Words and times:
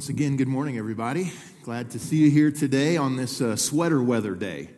Once 0.00 0.08
again, 0.08 0.34
good 0.38 0.48
morning, 0.48 0.78
everybody. 0.78 1.30
Glad 1.62 1.90
to 1.90 1.98
see 1.98 2.16
you 2.16 2.30
here 2.30 2.50
today 2.50 2.96
on 2.96 3.16
this 3.16 3.42
uh, 3.42 3.54
sweater 3.54 4.02
weather 4.02 4.34
day. 4.34 4.70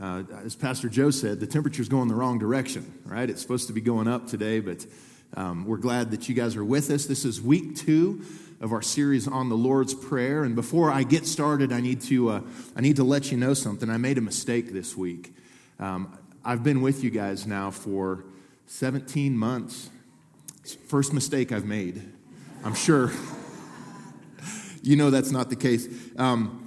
Uh, 0.00 0.22
as 0.44 0.54
Pastor 0.54 0.88
Joe 0.88 1.10
said, 1.10 1.40
the 1.40 1.46
temperature's 1.48 1.88
going 1.88 2.06
the 2.06 2.14
wrong 2.14 2.38
direction, 2.38 3.00
right? 3.04 3.28
It's 3.28 3.42
supposed 3.42 3.66
to 3.66 3.72
be 3.72 3.80
going 3.80 4.06
up 4.06 4.28
today, 4.28 4.60
but 4.60 4.86
um, 5.34 5.64
we're 5.64 5.76
glad 5.76 6.12
that 6.12 6.28
you 6.28 6.36
guys 6.36 6.54
are 6.54 6.64
with 6.64 6.88
us. 6.92 7.06
This 7.06 7.24
is 7.24 7.42
week 7.42 7.74
two 7.74 8.24
of 8.60 8.72
our 8.72 8.80
series 8.80 9.26
on 9.26 9.48
the 9.48 9.56
Lord's 9.56 9.92
Prayer. 9.92 10.44
And 10.44 10.54
before 10.54 10.92
I 10.92 11.02
get 11.02 11.26
started, 11.26 11.72
I 11.72 11.80
need 11.80 12.00
to, 12.02 12.28
uh, 12.28 12.40
I 12.76 12.80
need 12.80 12.94
to 12.94 13.04
let 13.04 13.32
you 13.32 13.38
know 13.38 13.54
something. 13.54 13.90
I 13.90 13.96
made 13.96 14.18
a 14.18 14.22
mistake 14.22 14.72
this 14.72 14.96
week. 14.96 15.34
Um, 15.80 16.16
I've 16.44 16.62
been 16.62 16.80
with 16.80 17.02
you 17.02 17.10
guys 17.10 17.44
now 17.44 17.72
for 17.72 18.22
17 18.66 19.36
months. 19.36 19.90
First 20.86 21.12
mistake 21.12 21.50
I've 21.50 21.64
made, 21.64 22.08
I'm 22.62 22.74
sure 22.74 23.10
you 24.82 24.96
know 24.96 25.10
that's 25.10 25.30
not 25.30 25.50
the 25.50 25.56
case. 25.56 25.88
Um, 26.16 26.66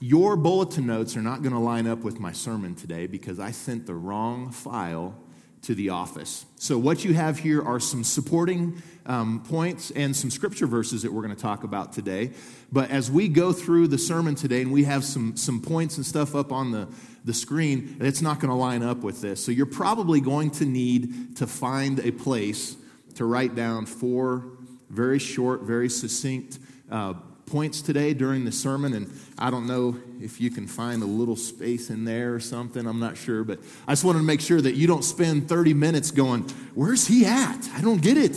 your 0.00 0.36
bulletin 0.36 0.86
notes 0.86 1.16
are 1.16 1.22
not 1.22 1.42
going 1.42 1.52
to 1.52 1.58
line 1.58 1.86
up 1.86 2.00
with 2.00 2.20
my 2.20 2.32
sermon 2.32 2.74
today 2.74 3.06
because 3.06 3.40
I 3.40 3.50
sent 3.50 3.86
the 3.86 3.94
wrong 3.94 4.52
file 4.52 5.16
to 5.62 5.74
the 5.74 5.90
office. 5.90 6.46
So, 6.56 6.78
what 6.78 7.04
you 7.04 7.14
have 7.14 7.38
here 7.38 7.62
are 7.62 7.80
some 7.80 8.04
supporting 8.04 8.80
um, 9.06 9.42
points 9.42 9.90
and 9.90 10.14
some 10.14 10.30
scripture 10.30 10.66
verses 10.66 11.02
that 11.02 11.12
we're 11.12 11.22
going 11.22 11.34
to 11.34 11.40
talk 11.40 11.64
about 11.64 11.92
today. 11.92 12.30
But 12.70 12.90
as 12.90 13.10
we 13.10 13.26
go 13.26 13.52
through 13.52 13.88
the 13.88 13.98
sermon 13.98 14.36
today 14.36 14.62
and 14.62 14.70
we 14.70 14.84
have 14.84 15.04
some, 15.04 15.36
some 15.36 15.60
points 15.60 15.96
and 15.96 16.06
stuff 16.06 16.36
up 16.36 16.52
on 16.52 16.70
the, 16.70 16.88
the 17.24 17.34
screen, 17.34 17.96
it's 18.00 18.22
not 18.22 18.38
going 18.38 18.50
to 18.50 18.54
line 18.54 18.82
up 18.82 18.98
with 18.98 19.20
this. 19.20 19.44
So, 19.44 19.50
you're 19.50 19.66
probably 19.66 20.20
going 20.20 20.52
to 20.52 20.64
need 20.64 21.36
to 21.38 21.46
find 21.46 21.98
a 22.00 22.12
place 22.12 22.76
to 23.16 23.24
write 23.24 23.56
down 23.56 23.86
four 23.86 24.44
very 24.90 25.18
short, 25.18 25.62
very 25.62 25.88
succinct 25.88 26.58
uh, 26.90 27.14
points 27.48 27.82
today 27.82 28.14
during 28.14 28.44
the 28.44 28.52
sermon, 28.52 28.94
and 28.94 29.10
I 29.38 29.50
don't 29.50 29.66
know 29.66 29.96
if 30.20 30.40
you 30.40 30.50
can 30.50 30.66
find 30.66 31.02
a 31.02 31.06
little 31.06 31.36
space 31.36 31.90
in 31.90 32.04
there 32.04 32.34
or 32.34 32.40
something. 32.40 32.86
I'm 32.86 33.00
not 33.00 33.16
sure, 33.16 33.44
but 33.44 33.58
I 33.86 33.92
just 33.92 34.04
wanted 34.04 34.18
to 34.18 34.24
make 34.24 34.40
sure 34.40 34.60
that 34.60 34.74
you 34.74 34.86
don't 34.86 35.04
spend 35.04 35.48
30 35.48 35.74
minutes 35.74 36.10
going, 36.10 36.42
Where's 36.74 37.06
he 37.06 37.24
at? 37.24 37.68
I 37.74 37.80
don't 37.80 38.02
get 38.02 38.16
it. 38.16 38.36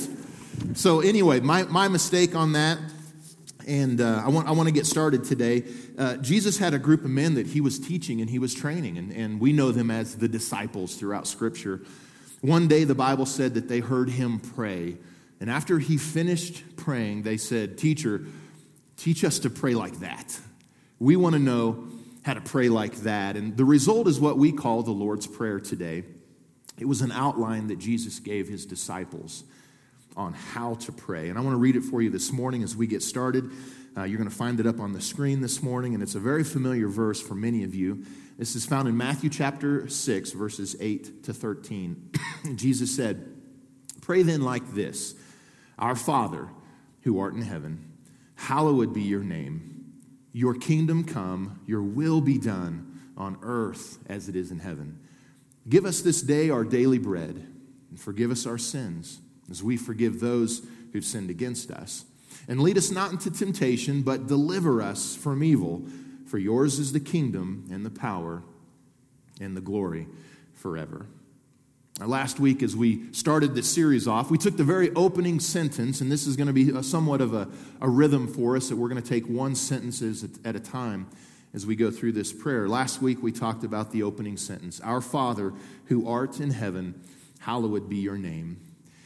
So, 0.74 1.02
anyway, 1.02 1.40
my, 1.40 1.64
my 1.64 1.88
mistake 1.88 2.36
on 2.36 2.54
that, 2.54 2.78
and 3.68 4.02
uh, 4.02 4.24
I, 4.26 4.30
want, 4.30 4.48
I 4.48 4.52
want 4.52 4.68
to 4.68 4.74
get 4.74 4.86
started 4.86 5.24
today. 5.24 5.64
Uh, 5.98 6.18
Jesus 6.18 6.58
had 6.58 6.74
a 6.74 6.80
group 6.80 7.04
of 7.04 7.10
men 7.10 7.36
that 7.36 7.48
he 7.48 7.62
was 7.62 7.80
teaching 7.80 8.22
and 8.22 8.30
he 8.30 8.40
was 8.40 8.54
training, 8.54 8.98
and, 8.98 9.12
and 9.12 9.40
we 9.40 9.54
know 9.54 9.72
them 9.72 9.92
as 9.92 10.16
the 10.16 10.28
disciples 10.28 10.96
throughout 10.96 11.28
Scripture. 11.28 11.82
One 12.42 12.68
day, 12.68 12.86
the 12.86 12.96
Bible 12.96 13.26
said 13.26 13.54
that 13.54 13.68
they 13.68 13.80
heard 13.80 14.10
him 14.10 14.40
pray. 14.40 14.98
And 15.40 15.50
after 15.50 15.80
he 15.80 15.98
finished 15.98 16.64
praying, 16.76 17.24
they 17.24 17.38
said, 17.38 17.78
Teacher, 17.78 18.26
Teach 19.02 19.24
us 19.24 19.40
to 19.40 19.50
pray 19.50 19.74
like 19.74 20.02
that. 20.02 20.40
We 21.00 21.16
want 21.16 21.34
to 21.34 21.40
know 21.40 21.88
how 22.22 22.36
to 22.36 22.42
pray 22.42 22.70
like 22.70 22.98
that. 22.98 23.36
And 23.36 23.58
the 23.58 23.66
result 23.66 24.08
is 24.08 24.20
what 24.20 24.38
we 24.38 24.52
call 24.52 24.84
the 24.84 24.92
Lord's 24.92 25.26
Prayer 25.26 25.60
today. 25.60 26.04
It 26.78 26.86
was 26.86 27.02
an 27.02 27.12
outline 27.12 27.66
that 27.70 27.80
Jesus 27.80 28.20
gave 28.20 28.48
his 28.48 28.64
disciples 28.64 29.44
on 30.16 30.34
how 30.34 30.76
to 30.76 30.92
pray. 30.92 31.30
And 31.30 31.40
I 31.40 31.42
want 31.42 31.56
to 31.56 31.60
read 31.60 31.76
it 31.76 31.82
for 31.82 32.04
you 32.04 32.12
this 32.12 32.32
morning 32.32 32.62
as 32.62 32.76
we 32.76 32.86
get 32.86 33.02
started. 33.02 33.50
Uh, 33.98 34.04
you're 34.04 34.20
going 34.20 34.30
to 34.30 34.36
find 34.36 34.60
it 34.60 34.68
up 34.68 34.80
on 34.80 34.94
the 34.94 35.02
screen 35.02 35.42
this 35.42 35.64
morning, 35.64 35.96
and 35.96 36.04
it's 36.04 36.14
a 36.14 36.20
very 36.20 36.44
familiar 36.44 36.88
verse 36.88 37.20
for 37.20 37.34
many 37.34 37.64
of 37.64 37.74
you. 37.74 38.06
This 38.38 38.56
is 38.56 38.68
found 38.68 38.88
in 38.88 38.96
Matthew 38.96 39.32
chapter 39.32 39.88
6, 39.88 40.32
verses 40.34 40.76
8 40.80 41.24
to 41.24 41.34
13. 41.34 42.12
Jesus 42.56 42.96
said, 42.96 43.36
Pray 44.02 44.22
then 44.22 44.42
like 44.42 44.76
this 44.76 45.16
Our 45.80 45.96
Father, 45.96 46.50
who 47.02 47.20
art 47.20 47.34
in 47.34 47.42
heaven, 47.42 47.91
Hallowed 48.42 48.92
be 48.92 49.04
your 49.04 49.24
name. 49.24 49.94
Your 50.34 50.56
kingdom 50.56 51.04
come, 51.04 51.60
your 51.68 51.84
will 51.84 52.22
be 52.22 52.40
done 52.40 53.00
on 53.16 53.38
earth 53.44 54.00
as 54.10 54.28
it 54.28 54.36
is 54.36 54.50
in 54.50 54.58
heaven. 54.58 55.00
Give 55.70 55.86
us 55.86 56.02
this 56.02 56.24
day 56.24 56.50
our 56.50 56.64
daily 56.64 56.98
bread, 56.98 57.36
and 57.92 58.00
forgive 58.00 58.32
us 58.32 58.48
our 58.48 58.58
sins, 58.58 59.20
as 59.52 59.62
we 59.62 59.78
forgive 59.78 60.20
those 60.20 60.66
who've 60.92 61.06
sinned 61.06 61.30
against 61.30 61.70
us. 61.70 62.06
And 62.48 62.60
lead 62.62 62.80
us 62.80 62.90
not 62.90 63.12
into 63.12 63.30
temptation, 63.30 64.02
but 64.02 64.26
deliver 64.26 64.82
us 64.82 65.16
from 65.16 65.44
evil. 65.44 65.86
For 66.26 66.40
yours 66.40 66.80
is 66.80 66.94
the 66.94 67.00
kingdom, 67.00 67.68
and 67.72 67.86
the 67.86 67.92
power, 67.92 68.42
and 69.40 69.56
the 69.56 69.62
glory 69.62 70.08
forever. 70.56 71.06
Last 72.06 72.40
week, 72.40 72.64
as 72.64 72.76
we 72.76 73.14
started 73.14 73.54
this 73.54 73.72
series 73.72 74.08
off, 74.08 74.32
we 74.32 74.38
took 74.40 74.58
the 74.58 74.64
very 74.64 74.90
opening 74.96 75.40
sentence, 75.40 76.02
and 76.02 76.12
this 76.12 76.26
is 76.26 76.36
going 76.36 76.48
to 76.48 76.54
be 76.54 76.72
a, 76.72 76.82
somewhat 76.82 77.22
of 77.22 77.36
a, 77.36 77.48
a 77.80 77.88
rhythm 77.88 78.28
for 78.28 78.58
us 78.58 78.70
that 78.70 78.76
we're 78.76 78.90
going 78.90 79.02
to 79.02 79.08
take 79.08 79.28
one 79.28 79.54
sentence 79.54 80.02
at 80.44 80.56
a 80.56 80.60
time 80.60 81.08
as 81.54 81.68
we 81.68 81.76
go 81.76 81.92
through 81.92 82.14
this 82.14 82.34
prayer. 82.34 82.68
Last 82.68 83.04
week, 83.04 83.22
we 83.22 83.32
talked 83.32 83.64
about 83.64 83.92
the 83.92 84.02
opening 84.02 84.36
sentence 84.36 84.80
Our 84.80 85.00
Father, 85.00 85.54
who 85.86 86.08
art 86.08 86.40
in 86.40 86.50
heaven, 86.50 87.00
hallowed 87.38 87.88
be 87.88 87.98
your 87.98 88.18
name. 88.18 88.60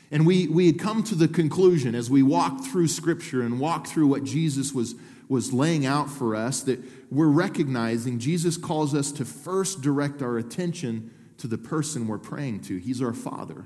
And 0.10 0.26
we, 0.26 0.48
we 0.48 0.68
had 0.68 0.80
come 0.80 1.04
to 1.04 1.16
the 1.16 1.28
conclusion 1.28 1.96
as 1.96 2.10
we 2.10 2.24
walked 2.24 2.64
through 2.64 2.88
Scripture 2.88 3.42
and 3.42 3.60
walked 3.60 3.88
through 3.88 4.08
what 4.08 4.24
Jesus 4.24 4.72
was, 4.72 4.96
was 5.28 5.52
laying 5.52 5.86
out 5.86 6.10
for 6.10 6.34
us 6.34 6.62
that 6.62 6.80
we're 7.12 7.28
recognizing 7.28 8.20
Jesus 8.20 8.56
calls 8.56 8.96
us 8.96 9.12
to 9.12 9.26
first 9.26 9.82
direct 9.82 10.22
our 10.22 10.38
attention 10.38 11.12
to 11.38 11.48
the 11.48 11.58
person 11.58 12.08
we're 12.08 12.18
praying 12.18 12.62
to. 12.62 12.78
He's 12.78 13.02
our 13.02 13.14
Father. 13.14 13.66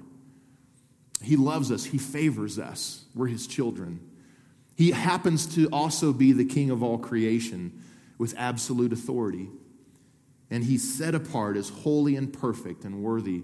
He 1.22 1.36
loves 1.36 1.72
us, 1.72 1.86
He 1.86 1.98
favors 1.98 2.58
us. 2.58 3.06
We're 3.14 3.28
His 3.28 3.48
children. 3.48 4.00
He 4.76 4.92
happens 4.92 5.46
to 5.56 5.68
also 5.68 6.14
be 6.14 6.32
the 6.32 6.46
King 6.46 6.70
of 6.70 6.82
all 6.82 6.98
creation 6.98 7.84
with 8.18 8.34
absolute 8.38 8.94
authority. 8.94 9.50
And 10.50 10.64
He's 10.64 10.98
set 10.98 11.14
apart 11.16 11.58
as 11.58 11.70
holy 11.70 12.16
and 12.16 12.32
perfect 12.32 12.86
and 12.86 13.04
worthy 13.04 13.44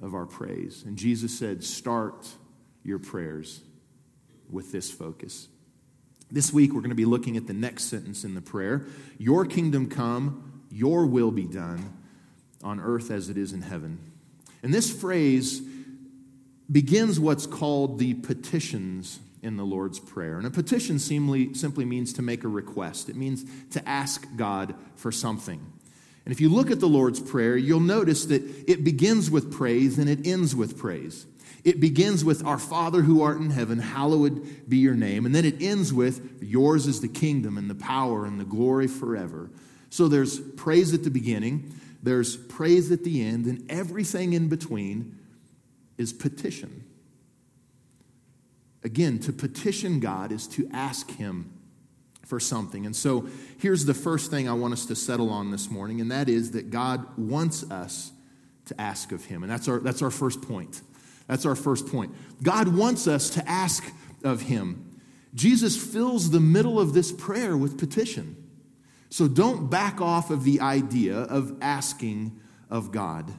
of 0.00 0.14
our 0.14 0.26
praise. 0.26 0.84
And 0.86 0.96
Jesus 0.96 1.36
said, 1.36 1.64
Start 1.64 2.28
your 2.84 2.98
prayers 2.98 3.60
with 4.48 4.70
this 4.72 4.90
focus. 4.90 5.48
This 6.30 6.52
week, 6.52 6.72
we're 6.72 6.80
going 6.80 6.90
to 6.90 6.96
be 6.96 7.04
looking 7.04 7.36
at 7.36 7.46
the 7.46 7.52
next 7.52 7.84
sentence 7.84 8.24
in 8.24 8.34
the 8.34 8.40
prayer 8.40 8.86
Your 9.18 9.44
kingdom 9.44 9.88
come, 9.88 10.62
your 10.70 11.06
will 11.06 11.30
be 11.30 11.44
done 11.44 11.98
on 12.62 12.80
earth 12.80 13.10
as 13.10 13.28
it 13.28 13.36
is 13.36 13.52
in 13.52 13.62
heaven. 13.62 13.98
And 14.62 14.72
this 14.72 14.92
phrase 14.92 15.62
begins 16.70 17.18
what's 17.18 17.46
called 17.46 17.98
the 17.98 18.14
petitions 18.14 19.20
in 19.42 19.56
the 19.56 19.64
Lord's 19.64 19.98
Prayer. 19.98 20.38
And 20.38 20.46
a 20.46 20.50
petition 20.50 20.98
simply, 20.98 21.84
means 21.84 22.12
to 22.14 22.22
make 22.22 22.44
a 22.44 22.48
request, 22.48 23.08
it 23.08 23.16
means 23.16 23.44
to 23.70 23.86
ask 23.88 24.26
God 24.36 24.74
for 24.94 25.10
something. 25.12 25.60
And 26.24 26.32
if 26.32 26.40
you 26.40 26.48
look 26.48 26.70
at 26.70 26.78
the 26.78 26.88
Lord's 26.88 27.18
Prayer, 27.18 27.56
you'll 27.56 27.80
notice 27.80 28.26
that 28.26 28.42
it 28.70 28.84
begins 28.84 29.30
with 29.30 29.52
praise 29.52 29.98
and 29.98 30.08
it 30.08 30.24
ends 30.26 30.54
with 30.54 30.78
praise. 30.78 31.26
It 31.64 31.80
begins 31.80 32.24
with, 32.24 32.44
Our 32.44 32.58
Father 32.58 33.02
who 33.02 33.22
art 33.22 33.38
in 33.38 33.50
heaven, 33.50 33.78
hallowed 33.78 34.68
be 34.68 34.78
your 34.78 34.94
name. 34.94 35.26
And 35.26 35.34
then 35.34 35.44
it 35.44 35.60
ends 35.60 35.92
with, 35.92 36.40
Yours 36.40 36.86
is 36.86 37.00
the 37.00 37.08
kingdom 37.08 37.58
and 37.58 37.68
the 37.68 37.74
power 37.74 38.24
and 38.24 38.38
the 38.38 38.44
glory 38.44 38.86
forever. 38.86 39.50
So 39.90 40.08
there's 40.08 40.40
praise 40.40 40.94
at 40.94 41.02
the 41.04 41.10
beginning, 41.10 41.74
there's 42.02 42.36
praise 42.36 42.90
at 42.90 43.04
the 43.04 43.24
end, 43.24 43.46
and 43.46 43.70
everything 43.70 44.32
in 44.32 44.48
between 44.48 45.18
is 45.98 46.12
petition. 46.12 46.84
Again, 48.82 49.20
to 49.20 49.32
petition 49.32 50.00
God 50.00 50.32
is 50.32 50.48
to 50.48 50.68
ask 50.72 51.10
Him 51.12 51.52
for 52.26 52.40
something. 52.40 52.86
And 52.86 52.96
so 52.96 53.28
here's 53.58 53.84
the 53.84 53.94
first 53.94 54.30
thing 54.30 54.48
I 54.48 54.52
want 54.52 54.72
us 54.72 54.86
to 54.86 54.96
settle 54.96 55.30
on 55.30 55.50
this 55.52 55.70
morning, 55.70 56.00
and 56.00 56.10
that 56.10 56.28
is 56.28 56.52
that 56.52 56.70
God 56.70 57.06
wants 57.16 57.70
us 57.70 58.10
to 58.66 58.80
ask 58.80 59.12
of 59.12 59.24
Him. 59.24 59.44
And 59.44 59.52
that's 59.52 59.68
our, 59.68 59.78
that's 59.78 60.02
our 60.02 60.10
first 60.10 60.42
point. 60.42 60.82
That's 61.28 61.46
our 61.46 61.54
first 61.54 61.86
point. 61.86 62.12
God 62.42 62.68
wants 62.68 63.06
us 63.06 63.30
to 63.30 63.48
ask 63.48 63.84
of 64.24 64.42
Him. 64.42 64.98
Jesus 65.34 65.76
fills 65.76 66.30
the 66.30 66.40
middle 66.40 66.80
of 66.80 66.94
this 66.94 67.12
prayer 67.12 67.56
with 67.56 67.78
petition. 67.78 68.41
So 69.12 69.28
don't 69.28 69.68
back 69.68 70.00
off 70.00 70.30
of 70.30 70.42
the 70.42 70.62
idea 70.62 71.14
of 71.14 71.58
asking 71.60 72.40
of 72.70 72.92
God. 72.92 73.30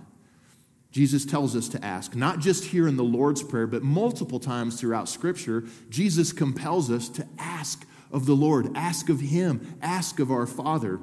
Jesus 0.92 1.26
tells 1.26 1.56
us 1.56 1.68
to 1.70 1.84
ask, 1.84 2.16
not 2.16 2.38
just 2.38 2.66
here 2.66 2.88
in 2.88 2.96
the 2.96 3.04
Lord's 3.04 3.42
Prayer, 3.42 3.66
but 3.66 3.82
multiple 3.82 4.40
times 4.40 4.80
throughout 4.80 5.10
Scripture. 5.10 5.64
Jesus 5.90 6.32
compels 6.32 6.92
us 6.92 7.10
to 7.10 7.26
ask 7.40 7.88
of 8.12 8.28
the 8.28 8.36
Lord, 8.36 8.70
ask 8.76 9.10
of 9.10 9.20
Him, 9.20 9.76
ask 9.82 10.20
of 10.20 10.30
our 10.30 10.46
Father. 10.46 11.00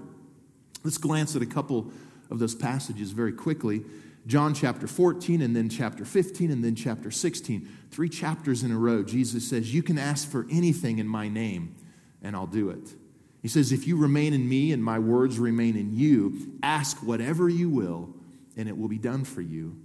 Let's 0.85 0.99
glance 0.99 1.35
at 1.35 1.43
a 1.43 1.47
couple 1.47 1.91
of 2.31 2.39
those 2.39 2.55
passages 2.55 3.11
very 3.11 3.33
quickly. 3.33 3.83
John 4.29 4.55
chapter 4.55 4.87
14, 4.87 5.43
and 5.43 5.57
then 5.57 5.69
chapter 5.69 6.05
15, 6.05 6.49
and 6.53 6.63
then 6.63 6.77
chapter 6.77 7.11
16. 7.11 7.69
Three 7.91 8.09
chapters 8.09 8.63
in 8.63 8.71
a 8.71 8.79
row, 8.79 9.03
Jesus 9.03 9.51
says, 9.51 9.75
You 9.75 9.83
can 9.83 9.99
ask 9.99 10.31
for 10.31 10.47
anything 10.49 11.01
in 11.01 11.09
my 11.09 11.27
name, 11.27 11.75
and 12.23 12.37
I'll 12.37 12.47
do 12.47 12.71
it. 12.71 12.95
He 13.43 13.49
says, 13.49 13.73
If 13.73 13.87
you 13.87 13.97
remain 13.97 14.33
in 14.33 14.49
me 14.49 14.73
and 14.73 14.83
my 14.83 14.99
words 14.99 15.39
remain 15.39 15.77
in 15.77 15.97
you, 15.97 16.59
ask 16.63 16.99
whatever 16.99 17.49
you 17.49 17.69
will, 17.69 18.15
and 18.57 18.69
it 18.69 18.77
will 18.77 18.89
be 18.89 18.99
done 18.99 19.25
for 19.25 19.41
you. 19.41 19.77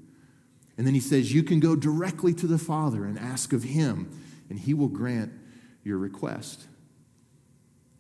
And 0.78 0.86
then 0.86 0.94
he 0.94 1.00
says, 1.00 1.34
You 1.34 1.44
can 1.44 1.60
go 1.60 1.76
directly 1.76 2.34
to 2.36 2.48
the 2.48 2.58
Father 2.58 3.06
and 3.06 3.18
ask 3.18 3.54
of 3.54 3.64
him, 3.64 4.10
and 4.50 4.60
he 4.60 4.74
will 4.74 4.90
grant 4.90 5.32
your 5.84 5.98
request. 5.98 6.66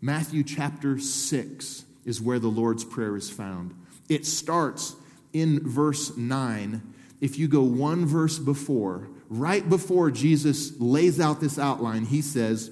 Matthew 0.02 0.44
chapter 0.44 1.00
6 1.00 1.86
is 2.04 2.22
where 2.22 2.40
the 2.40 2.48
Lord's 2.48 2.84
Prayer 2.84 3.16
is 3.16 3.30
found. 3.30 3.74
It 4.10 4.26
starts 4.26 4.96
in 5.34 5.68
verse 5.68 6.16
9. 6.16 6.94
If 7.22 7.40
you 7.40 7.48
go 7.48 7.64
one 7.64 8.06
verse 8.06 8.38
before, 8.38 9.08
right 9.30 9.68
before 9.68 10.12
Jesus 10.12 10.80
lays 10.80 11.20
out 11.20 11.40
this 11.40 11.58
outline, 11.58 12.06
he 12.06 12.22
says, 12.22 12.70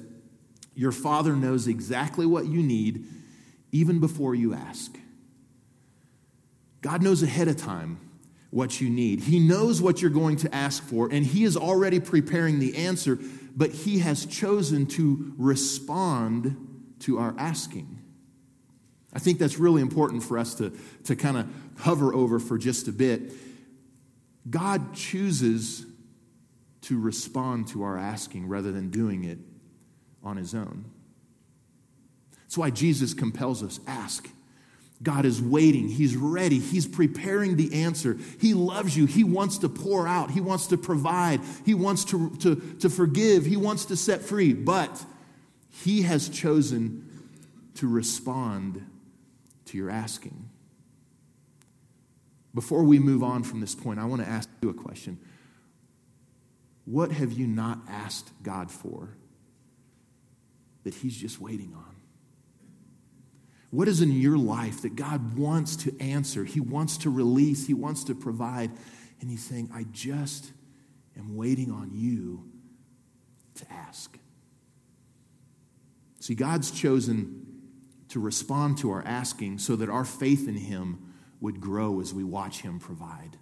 Your 0.75 0.91
Father 0.91 1.35
knows 1.35 1.67
exactly 1.67 2.25
what 2.25 2.45
you 2.45 2.63
need 2.63 3.05
even 3.71 3.99
before 3.99 4.35
you 4.35 4.53
ask. 4.53 4.95
God 6.81 7.01
knows 7.01 7.23
ahead 7.23 7.47
of 7.47 7.57
time 7.57 7.99
what 8.49 8.79
you 8.79 8.89
need. 8.89 9.21
He 9.21 9.39
knows 9.39 9.81
what 9.81 10.01
you're 10.01 10.11
going 10.11 10.37
to 10.37 10.53
ask 10.53 10.83
for, 10.83 11.09
and 11.11 11.25
He 11.25 11.43
is 11.43 11.57
already 11.57 11.99
preparing 11.99 12.59
the 12.59 12.75
answer, 12.77 13.17
but 13.55 13.71
He 13.71 13.99
has 13.99 14.25
chosen 14.25 14.85
to 14.87 15.33
respond 15.37 16.95
to 16.99 17.19
our 17.19 17.33
asking. 17.37 17.99
I 19.13 19.19
think 19.19 19.39
that's 19.39 19.57
really 19.57 19.81
important 19.81 20.23
for 20.23 20.37
us 20.37 20.55
to, 20.55 20.71
to 21.05 21.15
kind 21.15 21.37
of 21.37 21.47
hover 21.77 22.13
over 22.13 22.39
for 22.39 22.57
just 22.57 22.87
a 22.87 22.91
bit. 22.91 23.31
God 24.49 24.93
chooses 24.93 25.85
to 26.81 26.99
respond 26.99 27.67
to 27.69 27.83
our 27.83 27.97
asking 27.97 28.47
rather 28.47 28.71
than 28.71 28.89
doing 28.89 29.23
it 29.23 29.39
on 30.23 30.37
His 30.37 30.53
own. 30.53 30.85
That's 32.41 32.57
why 32.57 32.69
Jesus 32.69 33.13
compels 33.13 33.63
us 33.63 33.79
ask 33.87 34.29
God 35.03 35.25
is 35.25 35.41
waiting. 35.41 35.89
He's 35.89 36.15
ready. 36.15 36.59
He's 36.59 36.87
preparing 36.87 37.57
the 37.57 37.83
answer. 37.83 38.17
He 38.39 38.53
loves 38.53 38.95
you. 38.95 39.05
He 39.05 39.25
wants 39.25 39.57
to 39.59 39.69
pour 39.69 40.07
out. 40.07 40.31
He 40.31 40.39
wants 40.39 40.67
to 40.67 40.77
provide. 40.77 41.41
He 41.65 41.73
wants 41.73 42.05
to, 42.05 42.29
to, 42.37 42.55
to 42.79 42.89
forgive. 42.89 43.45
He 43.45 43.57
wants 43.57 43.85
to 43.85 43.97
set 43.97 44.21
free. 44.21 44.53
But 44.53 45.03
He 45.69 46.03
has 46.03 46.29
chosen 46.29 47.25
to 47.75 47.87
respond 47.87 48.85
to 49.65 49.77
your 49.77 49.89
asking. 49.89 50.49
Before 52.53 52.83
we 52.83 52.99
move 52.99 53.23
on 53.23 53.43
from 53.43 53.59
this 53.59 53.75
point, 53.75 53.99
I 53.99 54.05
want 54.05 54.21
to 54.21 54.27
ask 54.27 54.47
you 54.61 54.69
a 54.69 54.73
question. 54.73 55.19
What 56.85 57.11
have 57.11 57.33
you 57.33 57.47
not 57.47 57.79
asked 57.89 58.31
God 58.41 58.71
for 58.71 59.09
that 60.83 60.93
He's 60.93 61.15
just 61.15 61.39
waiting 61.39 61.73
on? 61.75 61.95
What 63.69 63.87
is 63.87 64.01
in 64.01 64.11
your 64.11 64.37
life 64.37 64.83
that 64.83 64.95
God 64.95 65.37
wants 65.37 65.75
to 65.77 65.99
answer? 65.99 66.43
He 66.43 66.59
wants 66.59 66.97
to 66.99 67.09
release, 67.09 67.65
He 67.65 67.73
wants 67.73 68.03
to 68.05 68.15
provide. 68.15 68.71
And 69.19 69.29
He's 69.29 69.43
saying, 69.43 69.69
I 69.73 69.85
just 69.91 70.51
am 71.17 71.35
waiting 71.35 71.71
on 71.71 71.89
you 71.91 72.49
to 73.55 73.71
ask. 73.71 74.17
See, 76.19 76.35
God's 76.35 76.71
chosen 76.71 77.47
to 78.09 78.19
respond 78.19 78.77
to 78.77 78.91
our 78.91 79.03
asking 79.05 79.57
so 79.57 79.75
that 79.75 79.89
our 79.89 80.05
faith 80.05 80.47
in 80.47 80.55
Him 80.55 81.13
would 81.41 81.59
grow 81.59 81.99
as 81.99 82.13
we 82.13 82.23
watch 82.23 82.61
Him 82.61 82.79
provide. 82.79 83.37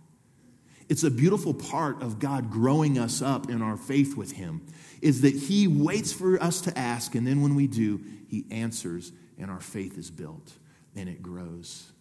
It's 0.88 1.04
a 1.04 1.12
beautiful 1.12 1.54
part 1.54 2.02
of 2.02 2.20
God 2.20 2.50
growing 2.50 2.98
us 2.98 3.22
up 3.22 3.50
in 3.50 3.62
our 3.62 3.78
faith 3.78 4.18
with 4.18 4.32
Him, 4.32 4.66
is 5.02 5.22
that 5.22 5.36
He 5.36 5.68
waits 5.68 6.14
for 6.14 6.42
us 6.42 6.62
to 6.62 6.78
ask, 6.78 7.16
and 7.16 7.26
then 7.26 7.42
when 7.42 7.56
we 7.56 7.68
do, 7.68 8.02
He 8.28 8.46
answers 8.52 9.12
and 9.38 9.50
our 9.50 9.60
faith 9.60 9.98
is 9.98 10.12
built 10.12 10.54
and 10.96 11.10
it 11.10 11.22
grows. 11.22 11.92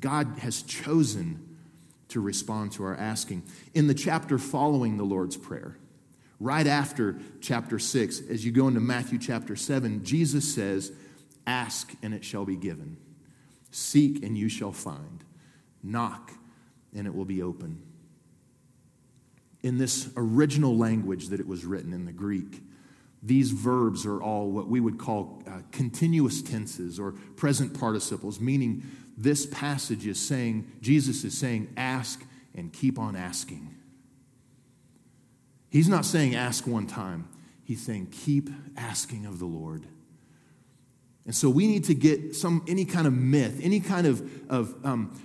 God 0.00 0.38
has 0.40 0.62
chosen 0.62 1.56
to 2.08 2.20
respond 2.20 2.72
to 2.72 2.84
our 2.84 2.96
asking. 2.96 3.42
In 3.74 3.86
the 3.86 3.94
chapter 3.94 4.38
following 4.38 4.96
the 4.96 5.04
Lord's 5.04 5.36
Prayer, 5.36 5.76
right 6.40 6.66
after 6.66 7.18
chapter 7.40 7.78
6, 7.78 8.22
as 8.28 8.44
you 8.44 8.52
go 8.52 8.68
into 8.68 8.80
Matthew 8.80 9.18
chapter 9.18 9.56
7, 9.56 10.04
Jesus 10.04 10.52
says, 10.52 10.92
Ask 11.46 11.92
and 12.02 12.14
it 12.14 12.24
shall 12.24 12.44
be 12.44 12.56
given, 12.56 12.96
seek 13.70 14.22
and 14.22 14.36
you 14.36 14.48
shall 14.48 14.72
find, 14.72 15.24
knock 15.82 16.32
and 16.94 17.06
it 17.06 17.14
will 17.14 17.24
be 17.24 17.42
open. 17.42 17.82
In 19.62 19.78
this 19.78 20.08
original 20.16 20.76
language 20.76 21.28
that 21.28 21.40
it 21.40 21.46
was 21.46 21.64
written 21.64 21.92
in 21.92 22.04
the 22.04 22.12
Greek, 22.12 22.62
these 23.22 23.50
verbs 23.50 24.06
are 24.06 24.22
all 24.22 24.50
what 24.50 24.68
we 24.68 24.80
would 24.80 24.98
call 24.98 25.42
uh, 25.46 25.60
continuous 25.72 26.40
tenses 26.40 27.00
or 27.00 27.12
present 27.36 27.78
participles, 27.78 28.40
meaning 28.40 28.84
this 29.16 29.46
passage 29.46 30.06
is 30.06 30.20
saying, 30.20 30.70
Jesus 30.80 31.24
is 31.24 31.36
saying, 31.36 31.72
ask 31.76 32.24
and 32.54 32.72
keep 32.72 32.98
on 32.98 33.16
asking. 33.16 33.74
He's 35.70 35.88
not 35.88 36.04
saying 36.04 36.34
ask 36.34 36.66
one 36.66 36.86
time, 36.86 37.28
he's 37.64 37.84
saying 37.84 38.08
keep 38.12 38.48
asking 38.76 39.26
of 39.26 39.38
the 39.38 39.46
Lord. 39.46 39.84
And 41.26 41.34
so 41.34 41.50
we 41.50 41.66
need 41.66 41.84
to 41.84 41.94
get 41.94 42.34
some 42.34 42.64
any 42.66 42.86
kind 42.86 43.06
of 43.06 43.12
myth, 43.12 43.60
any 43.62 43.80
kind 43.80 44.06
of, 44.06 44.22
of 44.50 44.74
um, 44.82 45.20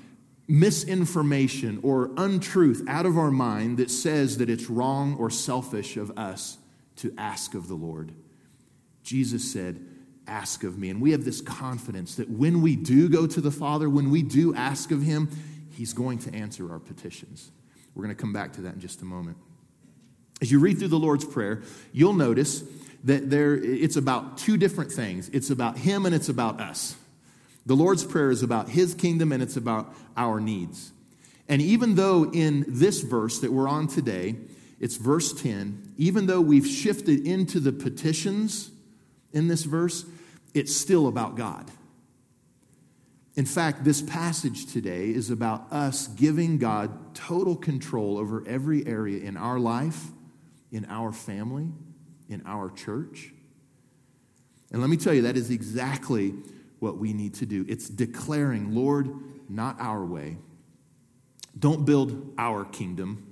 misinformation 0.48 1.80
or 1.84 2.12
untruth 2.18 2.84
out 2.88 3.06
of 3.06 3.18
our 3.18 3.32
mind 3.32 3.78
that 3.78 3.90
says 3.90 4.38
that 4.38 4.50
it's 4.50 4.70
wrong 4.70 5.16
or 5.18 5.30
selfish 5.30 5.98
of 5.98 6.18
us 6.18 6.58
to 6.98 7.14
ask 7.18 7.54
of 7.54 7.68
the 7.68 7.76
Lord. 7.76 8.14
Jesus 9.04 9.52
said, 9.52 9.86
Ask 10.26 10.64
of 10.64 10.78
me. 10.78 10.90
And 10.90 11.02
we 11.02 11.12
have 11.12 11.26
this 11.26 11.42
confidence 11.42 12.16
that 12.16 12.30
when 12.30 12.62
we 12.62 12.78
do 12.78 13.10
go 13.10 13.28
to 13.28 13.42
the 13.42 13.52
Father, 13.52 13.90
when 13.90 14.10
we 14.10 14.22
do 14.22 14.56
ask 14.56 14.92
of 14.92 15.02
Him, 15.02 15.30
He's 15.72 15.92
going 15.92 16.20
to 16.20 16.34
answer 16.34 16.72
our 16.72 16.80
petitions. 16.80 17.52
We're 17.94 18.04
going 18.04 18.16
to 18.16 18.22
come 18.22 18.32
back 18.32 18.54
to 18.54 18.62
that 18.62 18.76
in 18.76 18.80
just 18.80 19.02
a 19.02 19.06
moment. 19.06 19.38
As 20.42 20.50
you 20.50 20.60
read 20.60 20.80
through 20.80 20.90
the 20.90 21.00
Lord's 21.00 21.26
Prayer, 21.26 21.62
you'll 21.92 22.14
notice 22.14 22.64
that 23.04 23.30
there, 23.30 23.56
it's 23.56 23.98
about 23.98 24.38
two 24.38 24.56
different 24.56 24.92
things 24.92 25.30
it's 25.30 25.50
about 25.50 25.78
Him 25.78 26.06
and 26.06 26.16
it's 26.16 26.30
about 26.30 26.62
us. 26.62 26.96
The 27.66 27.76
Lord's 27.76 28.04
Prayer 28.04 28.32
is 28.32 28.44
about 28.44 28.70
His 28.70 28.94
kingdom 28.94 29.32
and 29.32 29.42
it's 29.42 29.58
about 29.58 29.94
our 30.18 30.40
needs. 30.40 30.92
And 31.48 31.62
even 31.62 31.96
though 31.96 32.30
in 32.32 32.66
this 32.68 33.02
verse 33.02 33.40
that 33.40 33.52
we're 33.52 33.68
on 33.68 33.88
today, 33.88 34.36
it's 34.80 34.98
verse 34.98 35.34
10. 35.34 35.94
Even 35.98 36.26
though 36.26 36.42
we've 36.42 36.68
shifted 36.68 37.26
into 37.26 37.60
the 37.60 37.72
petitions 37.72 38.72
in 39.32 39.48
this 39.48 39.64
verse, 39.64 40.06
it's 40.54 40.76
still 40.76 41.08
about 41.08 41.36
God. 41.36 41.70
In 43.36 43.46
fact, 43.46 43.84
this 43.84 44.02
passage 44.02 44.72
today 44.72 45.10
is 45.10 45.32
about 45.32 45.72
us 45.72 46.08
giving 46.08 46.60
God 46.60 47.16
total 47.16 47.56
control 47.56 48.18
over 48.18 48.44
every 48.48 48.86
area 48.86 49.24
in 49.24 49.38
our 49.38 49.58
life, 49.58 50.08
in 50.72 50.86
our 50.86 51.12
family, 51.12 51.68
in 52.30 52.44
our 52.46 52.70
church. 52.70 53.32
And 54.72 54.82
let 54.82 54.90
me 54.90 54.98
tell 54.98 55.14
you, 55.14 55.24
that 55.24 55.38
is 55.38 55.50
exactly 55.50 56.34
what 56.84 56.98
we 56.98 57.14
need 57.14 57.34
to 57.36 57.46
do. 57.46 57.66
It's 57.70 57.88
declaring, 57.88 58.76
Lord, 58.76 59.10
not 59.50 59.80
our 59.80 60.04
way. 60.06 60.38
Don't 61.58 61.86
build 61.86 62.34
our 62.38 62.66
kingdom, 62.66 63.30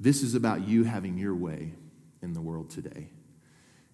this 0.00 0.22
is 0.22 0.34
about 0.34 0.66
you 0.66 0.84
having 0.84 1.16
your 1.16 1.34
way 1.34 1.72
in 2.20 2.34
the 2.34 2.40
world 2.40 2.68
today. 2.68 3.08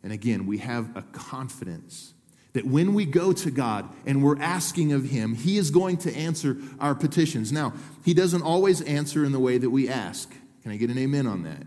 And 0.02 0.12
again, 0.12 0.46
we 0.46 0.58
have 0.58 0.96
a 0.96 1.02
confidence 1.02 2.14
that 2.54 2.66
when 2.66 2.94
we 2.94 3.04
go 3.04 3.32
to 3.32 3.50
God 3.50 3.88
and 4.04 4.22
we're 4.22 4.40
asking 4.40 4.92
of 4.92 5.04
Him, 5.04 5.34
He 5.34 5.58
is 5.58 5.70
going 5.70 5.98
to 5.98 6.14
answer 6.14 6.56
our 6.80 6.94
petitions. 6.94 7.52
Now, 7.52 7.74
He 8.04 8.14
doesn't 8.14 8.42
always 8.42 8.80
answer 8.82 9.24
in 9.24 9.32
the 9.32 9.38
way 9.38 9.58
that 9.58 9.70
we 9.70 9.88
ask. 9.88 10.32
Can 10.62 10.72
I 10.72 10.76
get 10.76 10.90
an 10.90 10.98
amen 10.98 11.26
on 11.26 11.42
that? 11.44 11.62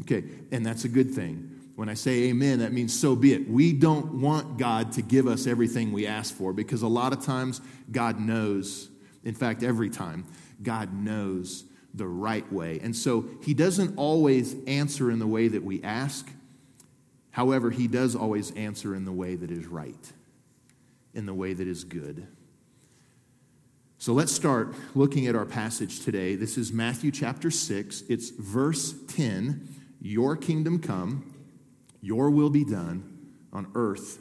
Okay, 0.00 0.24
and 0.50 0.64
that's 0.64 0.84
a 0.84 0.88
good 0.88 1.14
thing. 1.14 1.53
When 1.76 1.88
I 1.88 1.94
say 1.94 2.24
amen, 2.24 2.60
that 2.60 2.72
means 2.72 2.98
so 2.98 3.16
be 3.16 3.32
it. 3.32 3.48
We 3.48 3.72
don't 3.72 4.20
want 4.20 4.58
God 4.58 4.92
to 4.92 5.02
give 5.02 5.26
us 5.26 5.46
everything 5.46 5.92
we 5.92 6.06
ask 6.06 6.34
for 6.34 6.52
because 6.52 6.82
a 6.82 6.88
lot 6.88 7.12
of 7.12 7.24
times 7.24 7.60
God 7.90 8.20
knows, 8.20 8.88
in 9.24 9.34
fact, 9.34 9.62
every 9.62 9.90
time, 9.90 10.24
God 10.62 10.92
knows 10.92 11.64
the 11.92 12.06
right 12.06 12.50
way. 12.52 12.80
And 12.82 12.94
so 12.94 13.24
he 13.42 13.54
doesn't 13.54 13.96
always 13.96 14.56
answer 14.66 15.10
in 15.10 15.18
the 15.18 15.26
way 15.26 15.48
that 15.48 15.64
we 15.64 15.82
ask. 15.82 16.28
However, 17.30 17.70
he 17.70 17.88
does 17.88 18.14
always 18.14 18.52
answer 18.52 18.94
in 18.94 19.04
the 19.04 19.12
way 19.12 19.34
that 19.34 19.50
is 19.50 19.66
right, 19.66 20.12
in 21.12 21.26
the 21.26 21.34
way 21.34 21.54
that 21.54 21.66
is 21.66 21.82
good. 21.82 22.26
So 23.98 24.12
let's 24.12 24.32
start 24.32 24.74
looking 24.94 25.26
at 25.26 25.34
our 25.34 25.46
passage 25.46 26.00
today. 26.00 26.36
This 26.36 26.58
is 26.58 26.72
Matthew 26.72 27.10
chapter 27.10 27.50
6. 27.50 28.02
It's 28.08 28.30
verse 28.30 28.94
10 29.08 29.68
Your 30.00 30.36
kingdom 30.36 30.78
come, 30.78 31.33
your 32.04 32.30
will 32.30 32.50
be 32.50 32.64
done 32.64 33.32
on 33.52 33.66
earth 33.74 34.18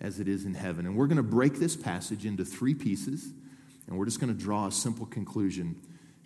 as 0.00 0.18
it 0.18 0.26
is 0.26 0.44
in 0.44 0.54
heaven. 0.54 0.84
And 0.84 0.96
we're 0.96 1.06
going 1.06 1.16
to 1.16 1.22
break 1.22 1.54
this 1.54 1.76
passage 1.76 2.26
into 2.26 2.44
three 2.44 2.74
pieces, 2.74 3.32
and 3.86 3.96
we're 3.96 4.06
just 4.06 4.18
going 4.18 4.36
to 4.36 4.38
draw 4.38 4.66
a 4.66 4.72
simple 4.72 5.06
conclusion 5.06 5.80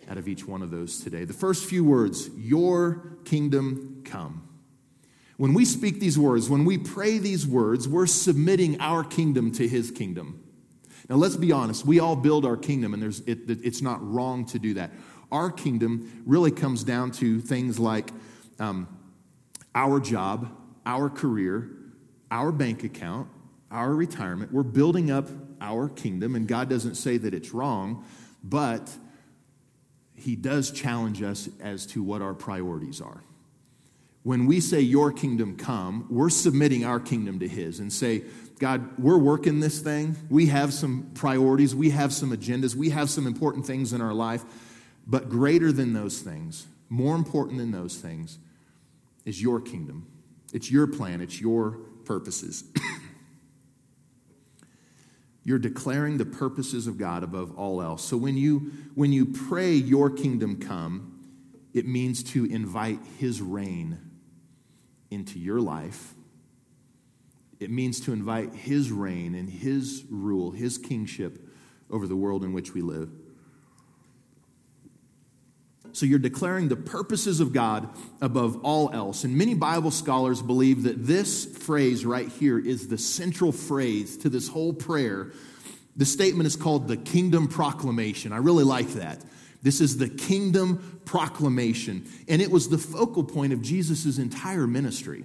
out 0.09 0.17
of 0.17 0.27
each 0.27 0.47
one 0.47 0.63
of 0.63 0.71
those 0.71 0.99
today. 0.99 1.23
The 1.23 1.33
first 1.33 1.65
few 1.65 1.83
words, 1.83 2.29
Your 2.35 3.17
kingdom 3.23 4.01
come. 4.03 4.47
When 5.37 5.53
we 5.53 5.65
speak 5.65 5.99
these 5.99 6.17
words, 6.17 6.49
when 6.49 6.65
we 6.65 6.77
pray 6.77 7.17
these 7.19 7.45
words, 7.45 7.87
we're 7.87 8.07
submitting 8.07 8.79
our 8.79 9.03
kingdom 9.03 9.51
to 9.53 9.67
His 9.67 9.91
kingdom. 9.91 10.41
Now, 11.07 11.17
let's 11.17 11.35
be 11.35 11.51
honest. 11.51 11.85
We 11.85 11.99
all 11.99 12.15
build 12.15 12.45
our 12.45 12.57
kingdom, 12.57 12.93
and 12.95 13.03
there's, 13.03 13.19
it, 13.21 13.47
it's 13.47 13.81
not 13.81 13.99
wrong 14.01 14.45
to 14.47 14.59
do 14.59 14.73
that. 14.75 14.91
Our 15.31 15.51
kingdom 15.51 16.23
really 16.25 16.51
comes 16.51 16.83
down 16.83 17.11
to 17.13 17.41
things 17.41 17.77
like 17.77 18.09
um, 18.57 18.87
our 19.75 19.99
job, 19.99 20.49
our 20.85 21.09
career, 21.09 21.69
our 22.31 22.51
bank 22.51 22.83
account, 22.83 23.27
our 23.71 23.93
retirement. 23.93 24.51
We're 24.51 24.63
building 24.63 25.11
up 25.11 25.27
our 25.59 25.89
kingdom, 25.89 26.35
and 26.35 26.47
God 26.47 26.69
doesn't 26.69 26.95
say 26.95 27.17
that 27.17 27.33
it's 27.33 27.53
wrong, 27.53 28.05
but 28.43 28.89
He 30.15 30.35
does 30.35 30.71
challenge 30.71 31.21
us 31.21 31.49
as 31.59 31.85
to 31.87 32.03
what 32.03 32.21
our 32.21 32.33
priorities 32.33 33.01
are. 33.01 33.23
When 34.23 34.45
we 34.45 34.59
say, 34.59 34.81
Your 34.81 35.11
kingdom 35.11 35.57
come, 35.57 36.07
we're 36.09 36.29
submitting 36.29 36.85
our 36.85 36.99
kingdom 36.99 37.39
to 37.39 37.47
His 37.47 37.79
and 37.79 37.91
say, 37.91 38.23
God, 38.59 38.97
we're 38.97 39.17
working 39.17 39.59
this 39.59 39.79
thing. 39.79 40.15
We 40.29 40.45
have 40.47 40.73
some 40.73 41.11
priorities, 41.13 41.75
we 41.75 41.89
have 41.89 42.13
some 42.13 42.31
agendas, 42.31 42.75
we 42.75 42.89
have 42.91 43.09
some 43.09 43.27
important 43.27 43.65
things 43.65 43.91
in 43.91 44.01
our 44.01 44.13
life, 44.13 44.43
but 45.05 45.29
greater 45.29 45.71
than 45.71 45.93
those 45.93 46.21
things, 46.21 46.67
more 46.89 47.15
important 47.15 47.57
than 47.57 47.71
those 47.71 47.97
things, 47.97 48.39
is 49.25 49.41
your 49.41 49.59
kingdom. 49.59 50.07
It's 50.55 50.71
your 50.71 50.87
plan, 50.87 51.19
it's 51.19 51.41
your 51.41 51.71
purposes. 52.05 52.63
You're 55.43 55.59
declaring 55.59 56.17
the 56.17 56.25
purposes 56.25 56.87
of 56.87 56.97
God 56.97 57.23
above 57.23 57.57
all 57.57 57.81
else. 57.81 58.05
So 58.05 58.15
when 58.15 58.37
you 58.37 58.71
when 58.93 59.11
you 59.11 59.25
pray 59.25 59.73
your 59.73 60.09
kingdom 60.09 60.61
come, 60.61 61.19
it 61.73 61.85
means 61.85 62.23
to 62.31 62.45
invite 62.45 62.99
his 63.19 63.41
reign 63.41 63.99
into 65.11 65.39
your 65.39 65.59
life. 65.59 66.13
It 67.59 67.69
means 67.69 67.99
to 68.05 68.13
invite 68.13 68.53
his 68.53 68.93
reign 68.93 69.35
and 69.35 69.49
his 69.49 70.05
rule, 70.09 70.51
his 70.51 70.77
kingship 70.77 71.49
over 71.91 72.07
the 72.07 72.15
world 72.15 72.45
in 72.45 72.53
which 72.53 72.73
we 72.73 72.81
live. 72.81 73.09
So 75.95 76.05
you're 76.05 76.19
declaring 76.19 76.67
the 76.67 76.75
purposes 76.75 77.39
of 77.39 77.53
God 77.53 77.87
above 78.19 78.65
all 78.65 78.91
else. 78.91 79.23
And 79.23 79.37
many 79.37 79.53
Bible 79.53 79.91
scholars 79.91 80.41
believe 80.41 80.83
that 80.83 81.05
this 81.05 81.45
phrase 81.45 82.05
right 82.05 82.27
here 82.27 82.59
is 82.59 82.89
the 82.89 82.97
central 82.97 83.53
phrase 83.53 84.17
to 84.17 84.27
this 84.27 84.49
whole 84.49 84.73
prayer. 84.73 85.31
The 85.95 86.03
statement 86.03 86.47
is 86.47 86.57
called 86.57 86.89
the 86.89 86.97
kingdom 86.97 87.47
proclamation. 87.47 88.33
I 88.33 88.39
really 88.39 88.65
like 88.65 88.89
that. 88.95 89.23
This 89.61 89.79
is 89.79 89.97
the 89.97 90.09
kingdom 90.09 90.99
proclamation. 91.05 92.05
And 92.27 92.41
it 92.41 92.51
was 92.51 92.67
the 92.67 92.77
focal 92.77 93.23
point 93.23 93.53
of 93.53 93.61
Jesus' 93.61 94.17
entire 94.17 94.67
ministry 94.67 95.23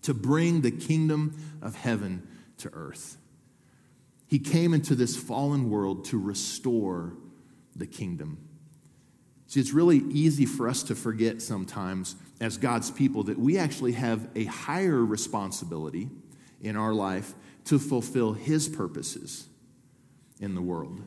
to 0.00 0.14
bring 0.14 0.62
the 0.62 0.70
kingdom 0.70 1.36
of 1.60 1.74
heaven 1.74 2.26
to 2.60 2.70
earth. 2.72 3.18
He 4.26 4.38
came 4.38 4.72
into 4.72 4.94
this 4.94 5.18
fallen 5.18 5.68
world 5.68 6.06
to 6.06 6.18
restore 6.18 7.12
the 7.76 7.86
kingdom. 7.86 8.46
See, 9.50 9.58
it's 9.58 9.72
really 9.72 9.98
easy 10.10 10.46
for 10.46 10.68
us 10.68 10.84
to 10.84 10.94
forget 10.94 11.42
sometimes 11.42 12.14
as 12.40 12.56
God's 12.56 12.88
people 12.88 13.24
that 13.24 13.36
we 13.36 13.58
actually 13.58 13.94
have 13.94 14.28
a 14.36 14.44
higher 14.44 15.04
responsibility 15.04 16.08
in 16.60 16.76
our 16.76 16.94
life 16.94 17.34
to 17.64 17.80
fulfill 17.80 18.32
His 18.32 18.68
purposes 18.68 19.48
in 20.38 20.54
the 20.54 20.62
world 20.62 21.00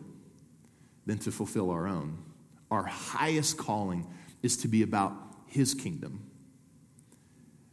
than 1.05 1.19
to 1.19 1.31
fulfill 1.31 1.71
our 1.71 1.87
own. 1.87 2.17
Our 2.69 2.83
highest 2.83 3.57
calling 3.57 4.05
is 4.41 4.57
to 4.57 4.67
be 4.67 4.81
about 4.81 5.13
His 5.47 5.73
kingdom. 5.73 6.29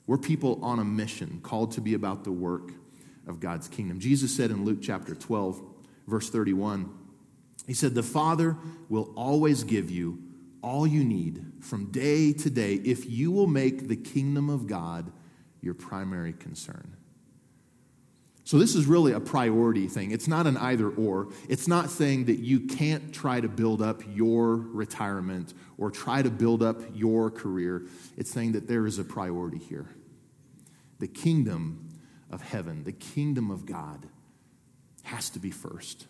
We're 0.07 0.19
people 0.19 0.61
on 0.63 0.79
a 0.79 0.85
mission 0.85 1.41
called 1.43 1.73
to 1.73 1.81
be 1.81 1.95
about 1.95 2.23
the 2.23 2.31
work 2.31 2.71
of 3.27 3.41
God's 3.41 3.67
kingdom. 3.67 3.99
Jesus 3.99 4.37
said 4.37 4.53
in 4.53 4.65
Luke 4.65 4.79
chapter 4.81 5.17
12, 5.17 5.61
verse 6.07 6.31
31, 6.31 6.97
He 7.67 7.75
said, 7.75 7.97
The 7.97 8.05
Father 8.05 8.57
will 8.89 9.13
always 9.17 9.65
give 9.65 9.91
you 9.91 10.30
all 10.63 10.87
you 10.87 11.05
need 11.05 11.45
from 11.61 11.87
day 11.87 12.33
to 12.33 12.51
day 12.51 12.75
if 12.75 13.09
you 13.09 13.31
will 13.31 13.47
make 13.47 13.89
the 13.89 13.97
kingdom 13.97 14.49
of 14.49 14.67
God 14.67 15.11
your 15.61 15.75
primary 15.75 16.33
concern. 16.33 16.97
So, 18.45 18.59
this 18.59 18.75
is 18.75 18.87
really 18.87 19.13
a 19.13 19.21
priority 19.21 19.87
thing. 19.87 20.11
It's 20.11 20.27
not 20.27 20.47
an 20.47 20.57
either 20.57 20.89
or. 20.89 21.29
It's 21.49 21.69
not 21.69 21.89
saying 21.89 22.25
that 22.25 22.41
you 22.41 22.61
can't 22.61 23.13
try 23.15 23.41
to 23.41 23.49
build 23.49 23.81
up 23.81 24.03
your 24.09 24.57
retirement 24.57 25.55
or 25.79 25.91
try 25.91 26.23
to 26.23 26.31
build 26.31 26.63
up 26.63 26.81
your 26.93 27.31
career. 27.31 27.87
It's 28.17 28.31
saying 28.31 28.53
that 28.53 28.67
there 28.67 28.87
is 28.87 28.99
a 28.99 29.05
priority 29.05 29.59
here. 29.59 29.87
The 30.99 31.07
kingdom 31.07 31.91
of 32.29 32.43
heaven, 32.43 32.83
the 32.83 32.93
kingdom 32.93 33.53
of 33.53 33.67
God, 33.67 34.07
has 35.05 35.31
to 35.31 35.39
be 35.39 35.53
first. 35.53 36.07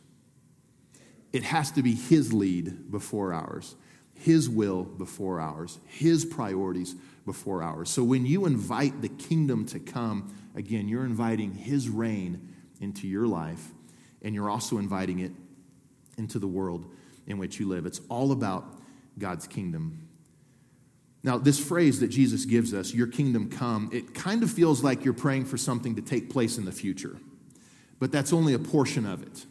It 1.33 1.43
has 1.43 1.71
to 1.73 1.83
be 1.83 1.95
His 1.95 2.33
lead 2.33 2.91
before 2.91 3.35
ours. 3.35 3.77
His 4.21 4.51
will 4.51 4.85
before 4.85 5.41
ours, 5.41 5.79
His 5.87 6.25
priorities 6.27 6.95
before 7.25 7.63
ours. 7.63 7.89
So 7.89 8.05
when 8.05 8.27
you 8.27 8.45
invite 8.45 9.01
the 9.01 9.09
kingdom 9.09 9.65
to 9.67 9.79
come, 9.79 10.35
again, 10.55 10.89
you're 10.89 11.07
inviting 11.07 11.55
His 11.55 11.89
reign 11.89 12.55
into 12.81 13.09
your 13.09 13.27
life, 13.27 13.73
and 14.21 14.35
you're 14.35 14.51
also 14.51 14.77
inviting 14.77 15.21
it 15.21 15.33
into 16.19 16.39
the 16.39 16.47
world 16.47 16.85
in 17.27 17.39
which 17.39 17.59
you 17.59 17.67
live. 17.67 17.87
It's 17.87 18.03
all 18.11 18.33
about 18.33 18.65
God's 19.19 19.47
kingdom. 19.47 20.07
Now, 21.23 21.39
this 21.39 21.59
phrase 21.59 22.01
that 22.01 22.09
Jesus 22.09 22.45
gives 22.45 22.75
us, 22.75 22.93
your 22.93 23.07
kingdom 23.07 23.49
come, 23.49 23.89
it 23.91 24.15
kind 24.15 24.43
of 24.43 24.51
feels 24.51 24.85
like 24.85 25.05
you're 25.05 25.15
praying 25.15 25.47
for 25.47 25.57
something 25.57 25.97
to 25.97 26.03
take 26.03 26.29
place 26.29 26.59
in 26.59 26.67
the 26.67 26.73
future. 26.73 27.17
But 27.99 28.13
that's 28.13 28.35
only 28.35 28.53
a 28.53 28.59
portion 28.59 29.07
of 29.07 29.23
it. 29.23 29.47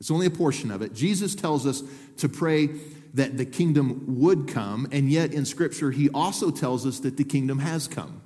It's 0.00 0.10
only 0.10 0.26
a 0.26 0.30
portion 0.30 0.70
of 0.72 0.82
it. 0.82 0.94
Jesus 0.94 1.34
tells 1.34 1.66
us 1.66 1.82
to 2.16 2.28
pray 2.28 2.70
that 3.14 3.36
the 3.36 3.44
kingdom 3.44 4.04
would 4.20 4.48
come, 4.48 4.88
and 4.92 5.10
yet 5.10 5.32
in 5.32 5.44
Scripture, 5.44 5.90
he 5.90 6.08
also 6.10 6.50
tells 6.50 6.86
us 6.86 7.00
that 7.00 7.16
the 7.16 7.24
kingdom 7.24 7.58
has 7.58 7.88
come. 7.88 8.22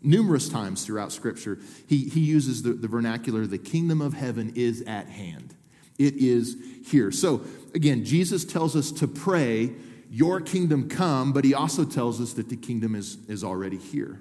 Numerous 0.00 0.48
times 0.48 0.84
throughout 0.84 1.10
Scripture, 1.10 1.58
he, 1.86 2.04
he 2.08 2.20
uses 2.20 2.62
the, 2.62 2.72
the 2.72 2.86
vernacular, 2.86 3.46
the 3.46 3.58
kingdom 3.58 4.00
of 4.00 4.14
heaven 4.14 4.52
is 4.54 4.82
at 4.82 5.08
hand. 5.08 5.56
It 5.98 6.14
is 6.14 6.56
here. 6.86 7.10
So, 7.10 7.42
again, 7.74 8.04
Jesus 8.04 8.44
tells 8.44 8.76
us 8.76 8.92
to 8.92 9.08
pray, 9.08 9.72
Your 10.08 10.40
kingdom 10.40 10.88
come, 10.88 11.32
but 11.32 11.44
he 11.44 11.54
also 11.54 11.84
tells 11.84 12.20
us 12.20 12.34
that 12.34 12.48
the 12.48 12.56
kingdom 12.56 12.94
is, 12.94 13.18
is 13.26 13.42
already 13.42 13.78
here. 13.78 14.20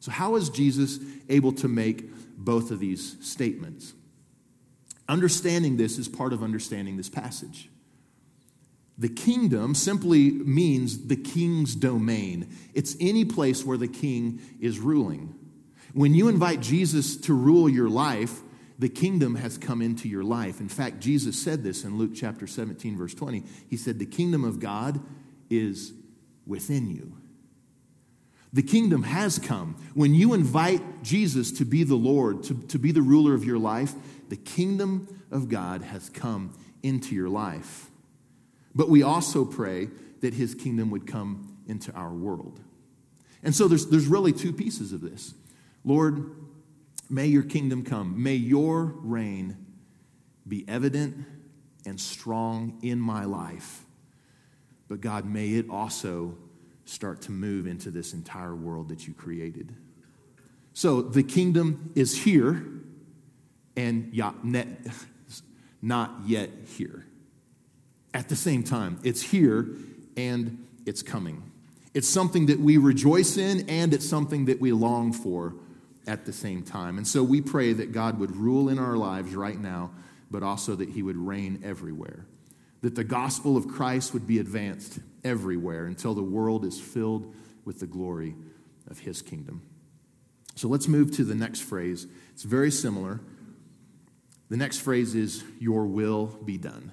So, 0.00 0.10
how 0.10 0.36
is 0.36 0.48
Jesus 0.48 0.98
able 1.28 1.52
to 1.52 1.68
make 1.68 2.10
both 2.38 2.70
of 2.70 2.80
these 2.80 3.18
statements? 3.20 3.92
Understanding 5.08 5.76
this 5.76 5.98
is 5.98 6.08
part 6.08 6.32
of 6.32 6.42
understanding 6.42 6.96
this 6.96 7.10
passage. 7.10 7.68
The 8.98 9.08
kingdom 9.08 9.74
simply 9.74 10.30
means 10.30 11.06
the 11.06 11.16
king's 11.16 11.74
domain. 11.74 12.54
It's 12.74 12.96
any 13.00 13.24
place 13.24 13.64
where 13.64 13.78
the 13.78 13.88
king 13.88 14.40
is 14.60 14.78
ruling. 14.78 15.34
When 15.94 16.14
you 16.14 16.28
invite 16.28 16.60
Jesus 16.60 17.16
to 17.18 17.34
rule 17.34 17.68
your 17.68 17.88
life, 17.88 18.40
the 18.78 18.88
kingdom 18.88 19.36
has 19.36 19.58
come 19.58 19.80
into 19.80 20.08
your 20.08 20.24
life. 20.24 20.60
In 20.60 20.68
fact, 20.68 21.00
Jesus 21.00 21.40
said 21.40 21.62
this 21.62 21.84
in 21.84 21.98
Luke 21.98 22.12
chapter 22.14 22.46
17, 22.46 22.96
verse 22.96 23.14
20. 23.14 23.44
He 23.68 23.76
said, 23.76 23.98
The 23.98 24.06
kingdom 24.06 24.44
of 24.44 24.58
God 24.58 25.00
is 25.50 25.92
within 26.46 26.88
you. 26.88 27.16
The 28.52 28.62
kingdom 28.62 29.04
has 29.04 29.38
come. 29.38 29.76
When 29.94 30.14
you 30.14 30.34
invite 30.34 31.02
Jesus 31.02 31.52
to 31.52 31.64
be 31.64 31.84
the 31.84 31.94
Lord, 31.94 32.42
to, 32.44 32.54
to 32.54 32.78
be 32.78 32.92
the 32.92 33.00
ruler 33.00 33.34
of 33.34 33.44
your 33.44 33.58
life, 33.58 33.94
the 34.28 34.36
kingdom 34.36 35.08
of 35.30 35.48
God 35.48 35.82
has 35.82 36.10
come 36.10 36.52
into 36.82 37.14
your 37.14 37.28
life. 37.28 37.91
But 38.74 38.88
we 38.88 39.02
also 39.02 39.44
pray 39.44 39.88
that 40.20 40.34
his 40.34 40.54
kingdom 40.54 40.90
would 40.90 41.06
come 41.06 41.56
into 41.66 41.92
our 41.92 42.12
world. 42.12 42.60
And 43.42 43.54
so 43.54 43.68
there's, 43.68 43.86
there's 43.86 44.06
really 44.06 44.32
two 44.32 44.52
pieces 44.52 44.92
of 44.92 45.00
this. 45.00 45.34
Lord, 45.84 46.30
may 47.10 47.26
your 47.26 47.42
kingdom 47.42 47.84
come. 47.84 48.22
May 48.22 48.34
your 48.34 48.84
reign 48.84 49.66
be 50.46 50.64
evident 50.68 51.26
and 51.84 52.00
strong 52.00 52.78
in 52.82 53.00
my 53.00 53.24
life. 53.24 53.84
But 54.88 55.00
God, 55.00 55.24
may 55.24 55.50
it 55.50 55.68
also 55.68 56.36
start 56.84 57.22
to 57.22 57.32
move 57.32 57.66
into 57.66 57.90
this 57.90 58.12
entire 58.12 58.54
world 58.54 58.88
that 58.88 59.06
you 59.06 59.14
created. 59.14 59.74
So 60.74 61.02
the 61.02 61.22
kingdom 61.22 61.92
is 61.94 62.22
here 62.22 62.64
and 63.76 64.12
not 65.82 66.20
yet 66.26 66.50
here 66.76 67.06
at 68.14 68.28
the 68.28 68.36
same 68.36 68.62
time. 68.62 68.98
It's 69.02 69.22
here 69.22 69.68
and 70.16 70.66
it's 70.86 71.02
coming. 71.02 71.50
It's 71.94 72.08
something 72.08 72.46
that 72.46 72.58
we 72.58 72.76
rejoice 72.76 73.36
in 73.36 73.68
and 73.68 73.92
it's 73.92 74.08
something 74.08 74.46
that 74.46 74.60
we 74.60 74.72
long 74.72 75.12
for 75.12 75.54
at 76.06 76.24
the 76.24 76.32
same 76.32 76.62
time. 76.62 76.96
And 76.96 77.06
so 77.06 77.22
we 77.22 77.40
pray 77.40 77.72
that 77.74 77.92
God 77.92 78.18
would 78.18 78.34
rule 78.34 78.68
in 78.68 78.78
our 78.78 78.96
lives 78.96 79.34
right 79.34 79.58
now, 79.58 79.90
but 80.30 80.42
also 80.42 80.74
that 80.76 80.90
He 80.90 81.02
would 81.02 81.16
reign 81.16 81.62
everywhere. 81.64 82.26
That 82.80 82.94
the 82.94 83.04
gospel 83.04 83.56
of 83.56 83.68
Christ 83.68 84.12
would 84.12 84.26
be 84.26 84.38
advanced 84.38 84.98
everywhere 85.22 85.86
until 85.86 86.14
the 86.14 86.22
world 86.22 86.64
is 86.64 86.80
filled 86.80 87.32
with 87.64 87.78
the 87.78 87.86
glory 87.86 88.34
of 88.90 88.98
His 89.00 89.22
kingdom. 89.22 89.62
So 90.56 90.68
let's 90.68 90.88
move 90.88 91.12
to 91.16 91.24
the 91.24 91.34
next 91.34 91.60
phrase. 91.60 92.06
It's 92.32 92.42
very 92.42 92.70
similar. 92.70 93.20
The 94.48 94.56
next 94.56 94.78
phrase 94.78 95.14
is, 95.14 95.44
Your 95.60 95.86
will 95.86 96.26
be 96.26 96.58
done. 96.58 96.92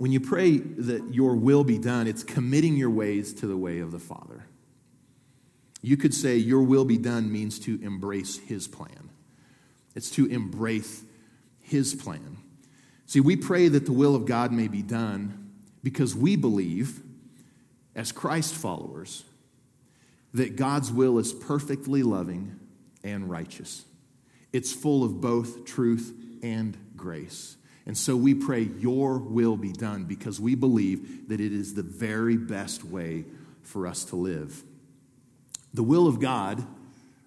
When 0.00 0.12
you 0.12 0.20
pray 0.20 0.56
that 0.56 1.12
your 1.12 1.36
will 1.36 1.62
be 1.62 1.76
done, 1.76 2.06
it's 2.06 2.22
committing 2.22 2.74
your 2.74 2.88
ways 2.88 3.34
to 3.34 3.46
the 3.46 3.56
way 3.58 3.80
of 3.80 3.92
the 3.92 3.98
Father. 3.98 4.46
You 5.82 5.98
could 5.98 6.14
say, 6.14 6.38
Your 6.38 6.62
will 6.62 6.86
be 6.86 6.96
done 6.96 7.30
means 7.30 7.58
to 7.58 7.78
embrace 7.82 8.38
His 8.38 8.66
plan. 8.66 9.10
It's 9.94 10.08
to 10.12 10.24
embrace 10.24 11.04
His 11.60 11.94
plan. 11.94 12.38
See, 13.04 13.20
we 13.20 13.36
pray 13.36 13.68
that 13.68 13.84
the 13.84 13.92
will 13.92 14.14
of 14.14 14.24
God 14.24 14.52
may 14.52 14.68
be 14.68 14.80
done 14.80 15.52
because 15.82 16.16
we 16.16 16.34
believe, 16.34 17.02
as 17.94 18.10
Christ 18.10 18.54
followers, 18.54 19.24
that 20.32 20.56
God's 20.56 20.90
will 20.90 21.18
is 21.18 21.34
perfectly 21.34 22.02
loving 22.02 22.58
and 23.04 23.28
righteous. 23.28 23.84
It's 24.50 24.72
full 24.72 25.04
of 25.04 25.20
both 25.20 25.66
truth 25.66 26.14
and 26.42 26.78
grace. 26.96 27.58
And 27.86 27.96
so 27.96 28.16
we 28.16 28.34
pray, 28.34 28.68
Your 28.78 29.18
will 29.18 29.56
be 29.56 29.72
done 29.72 30.04
because 30.04 30.40
we 30.40 30.54
believe 30.54 31.28
that 31.28 31.40
it 31.40 31.52
is 31.52 31.74
the 31.74 31.82
very 31.82 32.36
best 32.36 32.84
way 32.84 33.24
for 33.62 33.86
us 33.86 34.04
to 34.06 34.16
live. 34.16 34.62
The 35.72 35.82
will 35.82 36.06
of 36.06 36.20
God, 36.20 36.66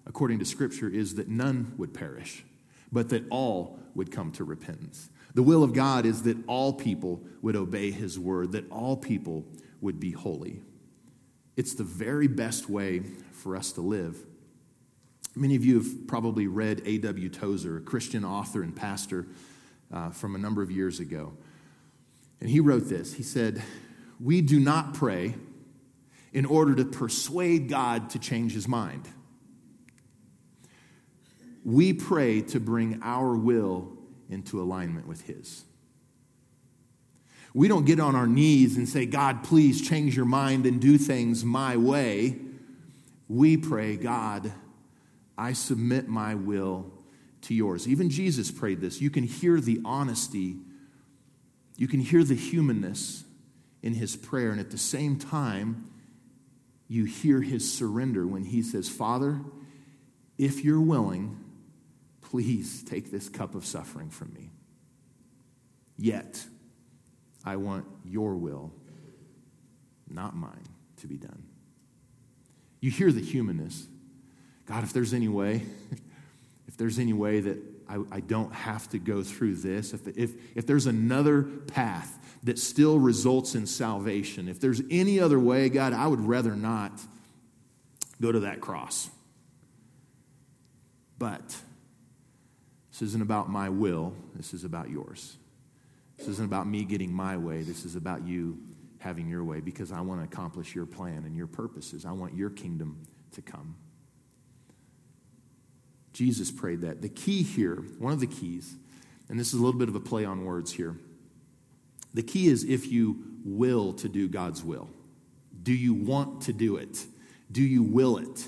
according 0.06 0.38
to 0.38 0.44
Scripture, 0.44 0.88
is 0.88 1.16
that 1.16 1.28
none 1.28 1.74
would 1.76 1.94
perish, 1.94 2.44
but 2.92 3.08
that 3.08 3.24
all 3.30 3.78
would 3.94 4.10
come 4.10 4.30
to 4.32 4.44
repentance. 4.44 5.08
The 5.34 5.42
will 5.42 5.64
of 5.64 5.72
God 5.72 6.06
is 6.06 6.22
that 6.22 6.36
all 6.46 6.72
people 6.72 7.22
would 7.42 7.56
obey 7.56 7.90
His 7.90 8.18
word, 8.18 8.52
that 8.52 8.70
all 8.70 8.96
people 8.96 9.44
would 9.80 9.98
be 9.98 10.12
holy. 10.12 10.60
It's 11.56 11.74
the 11.74 11.84
very 11.84 12.28
best 12.28 12.68
way 12.68 13.00
for 13.32 13.56
us 13.56 13.72
to 13.72 13.80
live. 13.80 14.24
Many 15.36 15.56
of 15.56 15.64
you 15.64 15.78
have 15.78 16.06
probably 16.06 16.46
read 16.46 16.82
A.W. 16.84 17.28
Tozer, 17.28 17.78
a 17.78 17.80
Christian 17.80 18.24
author 18.24 18.62
and 18.62 18.74
pastor 18.74 19.26
uh, 19.94 20.10
from 20.10 20.34
a 20.34 20.38
number 20.38 20.60
of 20.60 20.70
years 20.70 21.00
ago. 21.00 21.32
And 22.40 22.50
he 22.50 22.60
wrote 22.60 22.88
this 22.88 23.14
He 23.14 23.22
said, 23.22 23.62
We 24.20 24.42
do 24.42 24.60
not 24.60 24.92
pray 24.92 25.36
in 26.32 26.44
order 26.44 26.74
to 26.74 26.84
persuade 26.84 27.68
God 27.68 28.10
to 28.10 28.18
change 28.18 28.52
his 28.52 28.66
mind. 28.66 29.08
We 31.64 31.94
pray 31.94 32.42
to 32.42 32.60
bring 32.60 33.00
our 33.02 33.34
will 33.36 33.96
into 34.28 34.60
alignment 34.60 35.06
with 35.06 35.22
his. 35.22 35.64
We 37.54 37.68
don't 37.68 37.86
get 37.86 38.00
on 38.00 38.16
our 38.16 38.26
knees 38.26 38.76
and 38.76 38.88
say, 38.88 39.06
God, 39.06 39.44
please 39.44 39.80
change 39.80 40.16
your 40.16 40.26
mind 40.26 40.66
and 40.66 40.80
do 40.80 40.98
things 40.98 41.44
my 41.44 41.76
way. 41.76 42.36
We 43.28 43.56
pray, 43.56 43.96
God, 43.96 44.52
I 45.38 45.52
submit 45.52 46.08
my 46.08 46.34
will 46.34 46.93
to 47.44 47.54
yours. 47.54 47.88
Even 47.88 48.10
Jesus 48.10 48.50
prayed 48.50 48.80
this. 48.80 49.00
You 49.00 49.10
can 49.10 49.24
hear 49.24 49.60
the 49.60 49.80
honesty, 49.84 50.56
you 51.76 51.88
can 51.88 52.00
hear 52.00 52.24
the 52.24 52.34
humanness 52.34 53.24
in 53.82 53.94
his 53.94 54.16
prayer, 54.16 54.50
and 54.50 54.60
at 54.60 54.70
the 54.70 54.78
same 54.78 55.18
time, 55.18 55.90
you 56.88 57.04
hear 57.04 57.40
his 57.40 57.70
surrender 57.70 58.26
when 58.26 58.44
he 58.44 58.62
says, 58.62 58.88
Father, 58.88 59.40
if 60.38 60.64
you're 60.64 60.80
willing, 60.80 61.38
please 62.22 62.82
take 62.82 63.10
this 63.10 63.28
cup 63.28 63.54
of 63.54 63.64
suffering 63.64 64.10
from 64.10 64.32
me. 64.32 64.50
Yet, 65.96 66.44
I 67.44 67.56
want 67.56 67.86
your 68.04 68.36
will, 68.36 68.72
not 70.08 70.34
mine, 70.34 70.66
to 70.98 71.06
be 71.06 71.16
done. 71.16 71.44
You 72.80 72.90
hear 72.90 73.12
the 73.12 73.20
humanness. 73.20 73.86
God, 74.66 74.82
if 74.82 74.92
there's 74.92 75.14
any 75.14 75.28
way, 75.28 75.62
if 76.74 76.78
there's 76.78 76.98
any 76.98 77.12
way 77.12 77.38
that 77.38 77.58
I, 77.88 78.00
I 78.10 78.18
don't 78.18 78.52
have 78.52 78.88
to 78.88 78.98
go 78.98 79.22
through 79.22 79.54
this, 79.54 79.94
if, 79.94 80.08
if, 80.18 80.32
if 80.56 80.66
there's 80.66 80.86
another 80.86 81.44
path 81.44 82.18
that 82.42 82.58
still 82.58 82.98
results 82.98 83.54
in 83.54 83.64
salvation, 83.64 84.48
if 84.48 84.58
there's 84.58 84.82
any 84.90 85.20
other 85.20 85.38
way, 85.38 85.68
God, 85.68 85.92
I 85.92 86.08
would 86.08 86.18
rather 86.18 86.56
not 86.56 87.00
go 88.20 88.32
to 88.32 88.40
that 88.40 88.60
cross. 88.60 89.08
But 91.16 91.56
this 92.90 93.02
isn't 93.02 93.22
about 93.22 93.48
my 93.48 93.68
will, 93.68 94.12
this 94.34 94.52
is 94.52 94.64
about 94.64 94.90
yours. 94.90 95.36
This 96.16 96.26
isn't 96.26 96.44
about 96.44 96.66
me 96.66 96.82
getting 96.82 97.12
my 97.12 97.36
way. 97.36 97.62
This 97.62 97.84
is 97.84 97.94
about 97.94 98.26
you 98.26 98.58
having 98.98 99.28
your 99.28 99.44
way 99.44 99.60
because 99.60 99.92
I 99.92 100.00
want 100.00 100.20
to 100.20 100.24
accomplish 100.24 100.74
your 100.74 100.86
plan 100.86 101.22
and 101.24 101.36
your 101.36 101.46
purposes. 101.46 102.04
I 102.04 102.10
want 102.10 102.34
your 102.34 102.50
kingdom 102.50 103.06
to 103.32 103.42
come. 103.42 103.76
Jesus 106.14 106.50
prayed 106.50 106.80
that. 106.82 107.02
The 107.02 107.08
key 107.08 107.42
here, 107.42 107.84
one 107.98 108.12
of 108.12 108.20
the 108.20 108.26
keys, 108.26 108.74
and 109.28 109.38
this 109.38 109.48
is 109.48 109.54
a 109.54 109.62
little 109.62 109.78
bit 109.78 109.88
of 109.88 109.96
a 109.96 110.00
play 110.00 110.24
on 110.24 110.44
words 110.44 110.72
here. 110.72 110.96
The 112.14 112.22
key 112.22 112.46
is 112.46 112.64
if 112.64 112.90
you 112.90 113.22
will 113.44 113.92
to 113.94 114.08
do 114.08 114.28
God's 114.28 114.62
will. 114.62 114.88
Do 115.62 115.72
you 115.72 115.92
want 115.92 116.42
to 116.42 116.52
do 116.52 116.76
it? 116.76 117.04
Do 117.50 117.62
you 117.62 117.82
will 117.82 118.18
it? 118.18 118.46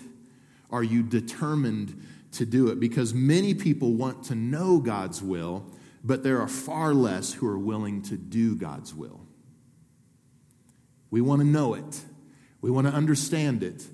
Are 0.71 0.83
you 0.83 1.03
determined 1.03 2.07
to 2.33 2.47
do 2.47 2.69
it? 2.69 2.79
Because 2.79 3.13
many 3.13 3.53
people 3.53 3.93
want 3.95 4.25
to 4.27 4.37
know 4.37 4.79
God's 4.79 5.21
will, 5.21 5.67
but 6.05 6.23
there 6.23 6.41
are 6.41 6.49
far 6.49 6.95
less 6.95 7.33
who 7.33 7.49
are 7.49 7.59
willing 7.59 8.03
to 8.03 8.17
do 8.17 8.55
God's 8.55 8.95
will. 8.95 9.21
We 11.11 11.21
want 11.21 11.41
to 11.41 11.47
know 11.47 11.75
it, 11.75 12.01
we 12.61 12.71
want 12.71 12.87
to 12.87 12.93
understand 12.93 13.65
it, 13.65 13.85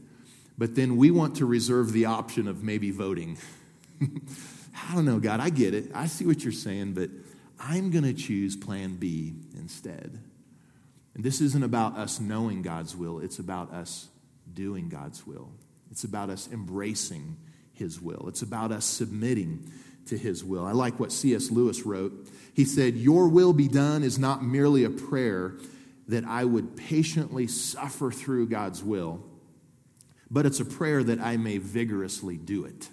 but 0.58 0.74
then 0.74 0.96
we 0.96 1.10
want 1.10 1.36
to 1.36 1.46
reserve 1.46 1.92
the 1.92 2.04
option 2.04 2.46
of 2.46 2.62
maybe 2.62 2.90
voting. 2.90 3.38
I 4.90 4.94
don't 4.94 5.04
know, 5.04 5.18
God, 5.18 5.40
I 5.40 5.50
get 5.50 5.74
it. 5.74 5.90
I 5.94 6.06
see 6.06 6.26
what 6.26 6.42
you're 6.42 6.52
saying, 6.52 6.94
but 6.94 7.10
I'm 7.60 7.90
going 7.90 8.04
to 8.04 8.14
choose 8.14 8.56
plan 8.56 8.96
B 8.96 9.34
instead. 9.56 10.18
And 11.14 11.22
this 11.22 11.40
isn't 11.40 11.62
about 11.62 11.96
us 11.96 12.20
knowing 12.20 12.62
God's 12.62 12.96
will, 12.96 13.20
it's 13.20 13.38
about 13.38 13.72
us 13.72 14.08
doing 14.52 14.88
God's 14.88 15.26
will. 15.26 15.50
It's 15.90 16.04
about 16.04 16.30
us 16.30 16.48
embracing 16.50 17.36
His 17.74 18.00
will. 18.00 18.26
It's 18.28 18.40
about 18.40 18.72
us 18.72 18.86
submitting 18.86 19.70
to 20.06 20.18
his 20.18 20.44
will. 20.44 20.64
I 20.64 20.72
like 20.72 20.98
what 20.98 21.12
C.S. 21.12 21.50
Lewis 21.50 21.84
wrote. 21.84 22.28
He 22.54 22.64
said, 22.64 22.96
Your 22.96 23.28
will 23.28 23.52
be 23.52 23.68
done 23.68 24.02
is 24.02 24.18
not 24.18 24.44
merely 24.44 24.84
a 24.84 24.90
prayer 24.90 25.54
that 26.08 26.24
I 26.24 26.44
would 26.44 26.76
patiently 26.76 27.46
suffer 27.46 28.10
through 28.10 28.48
God's 28.48 28.82
will, 28.82 29.24
but 30.30 30.46
it's 30.46 30.60
a 30.60 30.64
prayer 30.64 31.02
that 31.04 31.20
I 31.20 31.36
may 31.36 31.58
vigorously 31.58 32.36
do 32.36 32.64
it, 32.64 32.88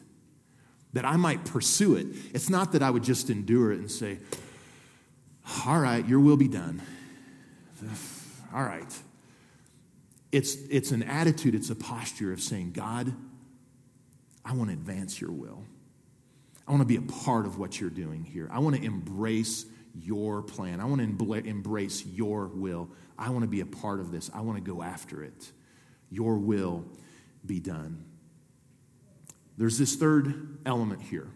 that 0.94 1.06
I 1.06 1.18
might 1.18 1.46
pursue 1.46 1.96
it. 1.96 2.08
It's 2.34 2.50
not 2.50 2.72
that 2.72 2.82
I 2.82 2.90
would 2.90 3.04
just 3.04 3.30
endure 3.30 3.72
it 3.72 3.80
and 3.80 3.92
say, 3.92 4.18
All 5.66 5.80
right, 5.80 6.06
your 6.08 6.20
will 6.20 6.38
be 6.38 6.48
done. 6.48 6.82
All 8.54 8.64
right. 8.64 8.94
It's, 10.32 10.56
it's 10.70 10.92
an 10.92 11.04
attitude, 11.04 11.56
it's 11.56 11.70
a 11.70 11.76
posture 11.76 12.32
of 12.32 12.42
saying, 12.42 12.72
God, 12.74 13.14
I 14.46 14.54
want 14.54 14.70
to 14.70 14.74
advance 14.74 15.20
your 15.20 15.32
will. 15.32 15.64
I 16.68 16.72
want 16.72 16.82
to 16.82 16.88
be 16.88 16.98
a 16.98 17.02
part 17.02 17.46
of 17.48 17.58
what 17.58 17.80
you're 17.80 17.90
doing 17.90 18.24
here. 18.24 18.48
I 18.52 18.60
want 18.60 18.76
to 18.76 18.84
embrace 18.84 19.66
your 19.96 20.44
plan. 20.44 20.80
I 20.80 20.86
want 20.86 21.02
to 21.02 21.34
embrace 21.48 22.06
your 22.06 22.48
will. 22.48 22.90
I 23.18 23.30
want 23.32 23.42
to 23.42 23.48
be 23.48 23.62
a 23.62 23.66
part 23.66 24.00
of 24.00 24.12
this. 24.12 24.30
I 24.34 24.42
want 24.42 24.64
to 24.64 24.72
go 24.72 24.84
after 24.84 25.24
it. 25.24 25.52
Your 26.12 26.38
will 26.38 26.86
be 27.46 27.60
done. 27.60 28.06
There's 29.60 29.78
this 29.78 29.96
third 29.96 30.58
element 30.66 31.04
here. 31.04 31.28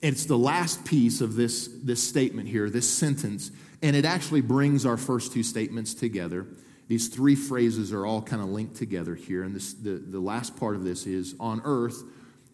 It's 0.00 0.26
the 0.26 0.38
last 0.38 0.84
piece 0.84 1.20
of 1.20 1.34
this, 1.34 1.68
this 1.82 2.00
statement 2.00 2.48
here, 2.48 2.70
this 2.70 2.88
sentence, 2.88 3.50
and 3.82 3.96
it 3.96 4.04
actually 4.04 4.42
brings 4.42 4.86
our 4.86 4.96
first 4.96 5.32
two 5.32 5.42
statements 5.42 5.94
together. 5.94 6.46
These 6.86 7.08
three 7.08 7.34
phrases 7.34 7.92
are 7.92 8.06
all 8.06 8.22
kind 8.22 8.40
of 8.40 8.48
linked 8.50 8.76
together 8.76 9.16
here, 9.16 9.42
and 9.42 9.56
this, 9.56 9.72
the, 9.72 9.92
the 9.92 10.20
last 10.20 10.56
part 10.56 10.76
of 10.76 10.84
this 10.84 11.06
is 11.06 11.34
on 11.40 11.60
earth 11.64 12.04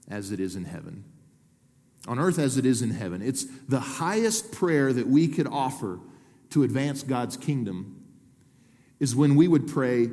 as 0.09 0.33
it 0.33 0.41
is 0.41 0.57
in 0.57 0.65
heaven 0.65 1.05
on 2.09 2.19
earth 2.19 2.39
as 2.39 2.57
it 2.57 2.67
is 2.67 2.83
in 2.83 2.91
heaven. 2.91 3.23
It's 3.23 3.45
the 3.69 3.81
highest 3.81 4.53
prayer 4.53 4.93
that 4.93 5.07
we 5.07 5.29
could 5.29 5.47
offer 5.47 6.01
to 6.51 6.63
advance 6.65 7.03
God's 7.03 7.37
kingdom 7.37 8.05
is 8.99 9.15
when 9.15 9.37
we 9.37 9.49
would 9.49 9.69
pray 9.69 10.11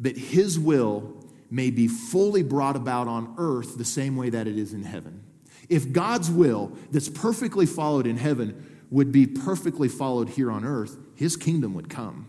that 0.00 0.16
His 0.16 0.58
will 0.58 1.24
may 1.50 1.70
be 1.70 1.88
fully 1.88 2.42
brought 2.42 2.76
about 2.76 3.08
on 3.08 3.34
earth 3.38 3.76
the 3.76 3.84
same 3.84 4.16
way 4.16 4.30
that 4.30 4.46
it 4.46 4.56
is 4.56 4.72
in 4.72 4.84
heaven. 4.84 5.22
If 5.68 5.92
God's 5.92 6.30
will, 6.30 6.72
that's 6.90 7.08
perfectly 7.08 7.66
followed 7.66 8.06
in 8.06 8.16
heaven, 8.16 8.84
would 8.90 9.12
be 9.12 9.26
perfectly 9.26 9.88
followed 9.88 10.30
here 10.30 10.50
on 10.50 10.64
earth, 10.64 10.96
His 11.14 11.36
kingdom 11.36 11.74
would 11.74 11.88
come. 11.88 12.28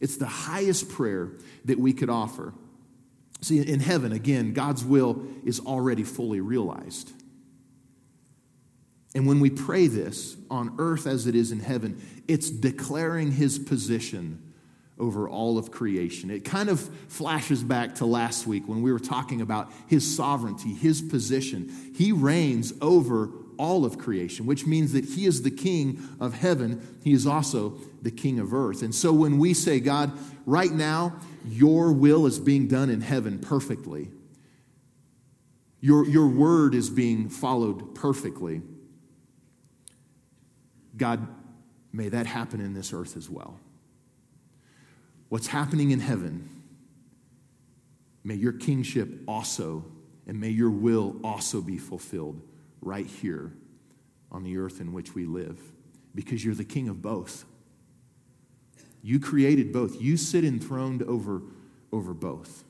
It's 0.00 0.16
the 0.16 0.26
highest 0.26 0.90
prayer 0.90 1.32
that 1.64 1.78
we 1.78 1.92
could 1.92 2.10
offer. 2.10 2.52
See, 3.40 3.58
in 3.58 3.80
heaven, 3.80 4.12
again, 4.12 4.52
God's 4.52 4.84
will 4.84 5.26
is 5.44 5.60
already 5.60 6.02
fully 6.02 6.40
realized. 6.40 7.12
And 9.14 9.26
when 9.26 9.40
we 9.40 9.48
pray 9.48 9.86
this 9.86 10.36
on 10.50 10.74
earth 10.78 11.06
as 11.06 11.26
it 11.26 11.34
is 11.34 11.52
in 11.52 11.60
heaven, 11.60 12.02
it's 12.28 12.50
declaring 12.50 13.32
his 13.32 13.58
position 13.58 14.52
over 14.98 15.28
all 15.28 15.58
of 15.58 15.70
creation. 15.70 16.30
It 16.30 16.44
kind 16.44 16.68
of 16.68 16.80
flashes 17.08 17.62
back 17.62 17.96
to 17.96 18.06
last 18.06 18.46
week 18.46 18.66
when 18.66 18.80
we 18.82 18.92
were 18.92 18.98
talking 18.98 19.40
about 19.40 19.70
his 19.86 20.16
sovereignty, 20.16 20.72
his 20.72 21.02
position. 21.02 21.92
He 21.94 22.12
reigns 22.12 22.72
over 22.80 23.30
all 23.58 23.84
of 23.84 23.98
creation, 23.98 24.46
which 24.46 24.66
means 24.66 24.92
that 24.92 25.04
He 25.04 25.26
is 25.26 25.42
the 25.42 25.50
King 25.50 26.02
of 26.20 26.34
heaven. 26.34 26.98
He 27.02 27.12
is 27.12 27.26
also 27.26 27.78
the 28.02 28.10
King 28.10 28.38
of 28.38 28.52
earth. 28.52 28.82
And 28.82 28.94
so 28.94 29.12
when 29.12 29.38
we 29.38 29.54
say, 29.54 29.80
God, 29.80 30.12
right 30.44 30.72
now, 30.72 31.16
your 31.46 31.92
will 31.92 32.26
is 32.26 32.38
being 32.38 32.68
done 32.68 32.90
in 32.90 33.00
heaven 33.00 33.38
perfectly, 33.38 34.10
your, 35.80 36.06
your 36.06 36.26
word 36.26 36.74
is 36.74 36.90
being 36.90 37.28
followed 37.28 37.94
perfectly. 37.94 38.62
God, 40.96 41.26
may 41.92 42.08
that 42.08 42.26
happen 42.26 42.60
in 42.60 42.74
this 42.74 42.92
earth 42.92 43.16
as 43.16 43.30
well. 43.30 43.60
What's 45.28 45.48
happening 45.48 45.90
in 45.90 46.00
heaven, 46.00 46.48
may 48.22 48.34
your 48.34 48.52
kingship 48.52 49.08
also, 49.26 49.84
and 50.26 50.40
may 50.40 50.50
your 50.50 50.70
will 50.70 51.16
also 51.24 51.60
be 51.60 51.78
fulfilled 51.78 52.40
right 52.80 53.06
here 53.06 53.52
on 54.30 54.44
the 54.44 54.58
earth 54.58 54.80
in 54.80 54.92
which 54.92 55.14
we 55.14 55.24
live, 55.24 55.60
because 56.14 56.44
you're 56.44 56.54
the 56.54 56.64
king 56.64 56.88
of 56.88 57.02
both. 57.02 57.44
You 59.02 59.20
created 59.20 59.72
both. 59.72 60.00
You 60.00 60.16
sit 60.16 60.44
enthroned 60.44 61.02
over, 61.02 61.42
over 61.92 62.12
both. 62.12 62.64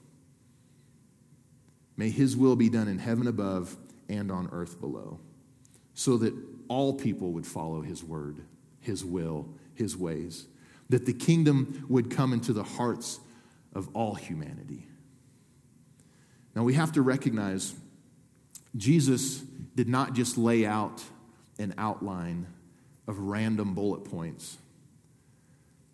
May 1.97 2.11
his 2.11 2.37
will 2.37 2.57
be 2.57 2.69
done 2.69 2.89
in 2.89 2.99
heaven 2.99 3.27
above 3.27 3.77
and 4.09 4.31
on 4.31 4.49
earth 4.53 4.81
below, 4.81 5.19
so 5.95 6.19
that 6.19 6.35
all 6.69 6.93
people 6.93 7.33
would 7.33 7.47
follow 7.47 7.81
his 7.81 8.05
word, 8.05 8.43
his 8.81 9.05
will, 9.05 9.49
his 9.75 9.97
ways, 9.97 10.47
that 10.89 11.07
the 11.07 11.13
kingdom 11.13 11.85
would 11.89 12.11
come 12.11 12.33
into 12.33 12.53
the 12.53 12.63
hearts 12.63 13.21
of 13.75 13.89
all 13.95 14.15
humanity. 14.15 14.87
Now 16.55 16.63
we 16.63 16.75
have 16.75 16.93
to 16.93 17.03
recognize 17.03 17.75
Jesus 18.77 19.39
did 19.75 19.89
not 19.89 20.15
just 20.15 20.39
lay 20.39 20.65
out 20.65 21.03
an 21.59 21.75
outline 21.79 22.47
of 23.07 23.19
random 23.19 23.75
bullet 23.75 24.05
points, 24.05 24.59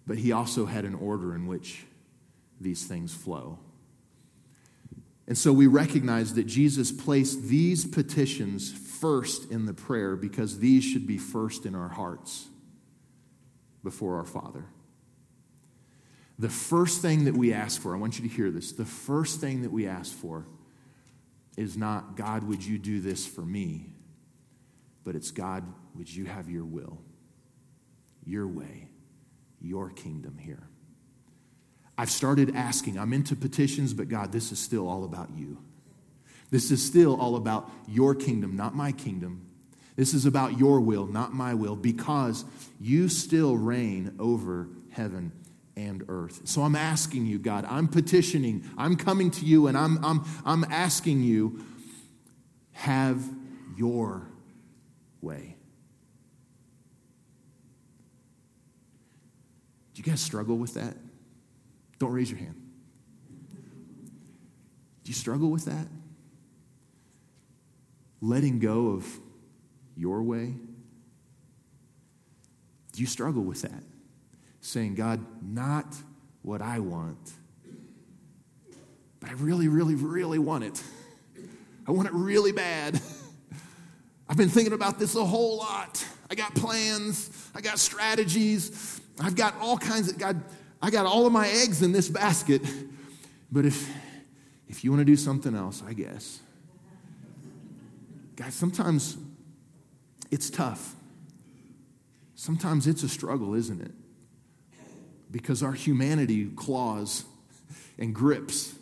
but 0.06 0.18
he 0.18 0.32
also 0.32 0.66
had 0.66 0.84
an 0.84 0.94
order 0.94 1.34
in 1.34 1.46
which 1.46 1.84
these 2.60 2.84
things 2.84 3.14
flow. 3.14 3.58
And 5.26 5.38
so 5.38 5.52
we 5.52 5.66
recognize 5.66 6.34
that 6.34 6.46
Jesus 6.46 6.90
placed 6.90 7.44
these 7.44 7.84
petitions 7.84 8.72
first 8.72 9.50
in 9.50 9.66
the 9.66 9.74
prayer 9.74 10.16
because 10.16 10.58
these 10.58 10.84
should 10.84 11.06
be 11.06 11.18
first 11.18 11.64
in 11.64 11.74
our 11.74 11.88
hearts 11.88 12.48
before 13.82 14.16
our 14.16 14.24
Father. 14.24 14.64
The 16.42 16.48
first 16.48 17.02
thing 17.02 17.26
that 17.26 17.34
we 17.34 17.52
ask 17.52 17.80
for, 17.80 17.94
I 17.94 17.98
want 17.98 18.18
you 18.18 18.28
to 18.28 18.34
hear 18.34 18.50
this. 18.50 18.72
The 18.72 18.84
first 18.84 19.40
thing 19.40 19.62
that 19.62 19.70
we 19.70 19.86
ask 19.86 20.12
for 20.12 20.44
is 21.56 21.76
not, 21.76 22.16
God, 22.16 22.42
would 22.42 22.66
you 22.66 22.78
do 22.78 23.00
this 23.00 23.24
for 23.24 23.42
me? 23.42 23.94
But 25.04 25.14
it's, 25.14 25.30
God, 25.30 25.62
would 25.94 26.12
you 26.12 26.24
have 26.24 26.50
your 26.50 26.64
will, 26.64 26.98
your 28.26 28.48
way, 28.48 28.88
your 29.60 29.90
kingdom 29.90 30.36
here? 30.36 30.66
I've 31.96 32.10
started 32.10 32.56
asking. 32.56 32.98
I'm 32.98 33.12
into 33.12 33.36
petitions, 33.36 33.94
but 33.94 34.08
God, 34.08 34.32
this 34.32 34.50
is 34.50 34.58
still 34.58 34.88
all 34.88 35.04
about 35.04 35.30
you. 35.36 35.58
This 36.50 36.72
is 36.72 36.84
still 36.84 37.20
all 37.20 37.36
about 37.36 37.70
your 37.86 38.16
kingdom, 38.16 38.56
not 38.56 38.74
my 38.74 38.90
kingdom. 38.90 39.46
This 39.94 40.12
is 40.12 40.26
about 40.26 40.58
your 40.58 40.80
will, 40.80 41.06
not 41.06 41.32
my 41.32 41.54
will, 41.54 41.76
because 41.76 42.44
you 42.80 43.08
still 43.08 43.56
reign 43.56 44.16
over 44.18 44.66
heaven 44.90 45.30
and 45.76 46.04
earth. 46.08 46.42
So 46.44 46.62
I'm 46.62 46.76
asking 46.76 47.26
you, 47.26 47.38
God, 47.38 47.64
I'm 47.68 47.88
petitioning, 47.88 48.68
I'm 48.76 48.96
coming 48.96 49.30
to 49.32 49.44
you, 49.44 49.66
and 49.66 49.76
I'm, 49.76 50.04
I'm, 50.04 50.24
I'm 50.44 50.64
asking 50.64 51.22
you, 51.22 51.64
have 52.72 53.22
your 53.76 54.26
way. 55.20 55.56
Do 59.94 60.00
you 60.00 60.04
guys 60.04 60.20
struggle 60.20 60.56
with 60.56 60.74
that? 60.74 60.96
Don't 61.98 62.12
raise 62.12 62.30
your 62.30 62.38
hand. 62.38 62.60
Do 65.04 65.08
you 65.08 65.14
struggle 65.14 65.50
with 65.50 65.66
that? 65.66 65.86
Letting 68.20 68.58
go 68.58 68.88
of 68.88 69.06
your 69.96 70.22
way? 70.22 70.54
Do 72.92 73.00
you 73.00 73.06
struggle 73.06 73.42
with 73.42 73.62
that? 73.62 73.82
Saying, 74.62 74.94
God, 74.94 75.24
not 75.42 75.94
what 76.40 76.62
I 76.62 76.78
want, 76.78 77.32
but 79.20 79.28
I 79.28 79.34
really, 79.34 79.68
really, 79.68 79.94
really 79.94 80.38
want 80.38 80.64
it. 80.64 80.82
I 81.86 81.90
want 81.90 82.08
it 82.08 82.14
really 82.14 82.52
bad. 82.52 83.00
I've 84.28 84.36
been 84.36 84.48
thinking 84.48 84.72
about 84.72 84.98
this 84.98 85.14
a 85.14 85.24
whole 85.24 85.58
lot. 85.58 86.04
I 86.30 86.34
got 86.34 86.54
plans, 86.54 87.50
I 87.54 87.60
got 87.60 87.78
strategies, 87.78 89.00
I've 89.20 89.36
got 89.36 89.54
all 89.60 89.76
kinds 89.76 90.08
of 90.08 90.16
God. 90.16 90.42
I 90.80 90.90
got 90.90 91.06
all 91.06 91.26
of 91.26 91.32
my 91.32 91.46
eggs 91.48 91.82
in 91.82 91.92
this 91.92 92.08
basket, 92.08 92.62
but 93.52 93.64
if, 93.64 93.88
if 94.68 94.82
you 94.82 94.90
want 94.90 95.00
to 95.00 95.04
do 95.04 95.16
something 95.16 95.54
else, 95.54 95.82
I 95.86 95.92
guess. 95.92 96.40
Guys, 98.34 98.54
sometimes 98.54 99.16
it's 100.30 100.50
tough. 100.50 100.96
Sometimes 102.34 102.88
it's 102.88 103.04
a 103.04 103.08
struggle, 103.08 103.54
isn't 103.54 103.80
it? 103.80 103.92
Because 105.32 105.62
our 105.62 105.72
humanity 105.72 106.46
claws 106.54 107.24
and 107.98 108.14
grips. 108.14 108.74